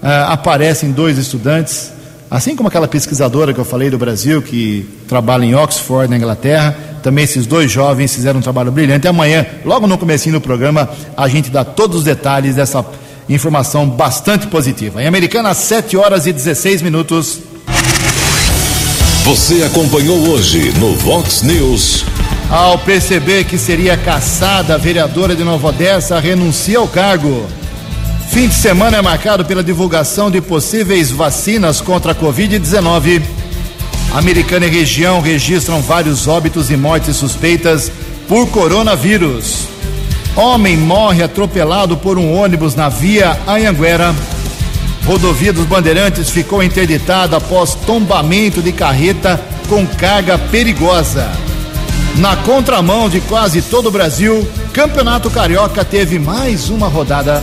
uh, 0.00 0.32
aparecem 0.32 0.92
dois 0.92 1.18
estudantes, 1.18 1.92
assim 2.30 2.54
como 2.54 2.68
aquela 2.68 2.86
pesquisadora 2.86 3.52
que 3.52 3.58
eu 3.58 3.64
falei 3.64 3.90
do 3.90 3.98
Brasil, 3.98 4.40
que 4.40 4.88
trabalha 5.08 5.44
em 5.44 5.54
Oxford, 5.54 6.08
na 6.08 6.16
Inglaterra, 6.16 6.93
também 7.04 7.24
esses 7.24 7.46
dois 7.46 7.70
jovens 7.70 8.14
fizeram 8.14 8.40
um 8.40 8.42
trabalho 8.42 8.72
brilhante. 8.72 9.06
Amanhã, 9.06 9.44
logo 9.62 9.86
no 9.86 9.98
comecinho 9.98 10.36
do 10.36 10.40
programa, 10.40 10.88
a 11.14 11.28
gente 11.28 11.50
dá 11.50 11.62
todos 11.62 11.98
os 11.98 12.04
detalhes 12.04 12.56
dessa 12.56 12.82
informação 13.28 13.86
bastante 13.86 14.46
positiva. 14.46 15.02
Em 15.02 15.06
Americana, 15.06 15.52
7 15.52 15.98
horas 15.98 16.26
e 16.26 16.32
16 16.32 16.80
minutos. 16.80 17.40
Você 19.22 19.62
acompanhou 19.64 20.18
hoje 20.30 20.72
no 20.78 20.94
Vox 20.94 21.42
News. 21.42 22.06
Ao 22.48 22.78
perceber 22.78 23.44
que 23.44 23.58
seria 23.58 23.98
caçada, 23.98 24.74
a 24.74 24.78
vereadora 24.78 25.36
de 25.36 25.44
Nova 25.44 25.68
Odessa 25.68 26.18
renuncia 26.18 26.78
ao 26.78 26.88
cargo. 26.88 27.46
Fim 28.30 28.48
de 28.48 28.54
semana 28.54 28.96
é 28.96 29.02
marcado 29.02 29.44
pela 29.44 29.62
divulgação 29.62 30.30
de 30.30 30.40
possíveis 30.40 31.10
vacinas 31.10 31.82
contra 31.82 32.12
a 32.12 32.14
Covid-19. 32.14 33.43
Americana 34.14 34.66
e 34.66 34.70
região 34.70 35.20
registram 35.20 35.82
vários 35.82 36.28
óbitos 36.28 36.70
e 36.70 36.76
mortes 36.76 37.16
suspeitas 37.16 37.90
por 38.28 38.48
coronavírus. 38.48 39.66
Homem 40.36 40.76
morre 40.76 41.24
atropelado 41.24 41.96
por 41.96 42.16
um 42.16 42.32
ônibus 42.32 42.76
na 42.76 42.88
via 42.88 43.36
Anhanguera. 43.44 44.14
Rodovia 45.04 45.52
dos 45.52 45.66
Bandeirantes 45.66 46.30
ficou 46.30 46.62
interditada 46.62 47.38
após 47.38 47.74
tombamento 47.74 48.62
de 48.62 48.70
carreta 48.70 49.40
com 49.68 49.84
carga 49.84 50.38
perigosa. 50.38 51.28
Na 52.16 52.36
contramão 52.36 53.08
de 53.08 53.20
quase 53.20 53.62
todo 53.62 53.88
o 53.88 53.90
Brasil, 53.90 54.48
Campeonato 54.72 55.28
Carioca 55.28 55.84
teve 55.84 56.20
mais 56.20 56.70
uma 56.70 56.86
rodada. 56.86 57.42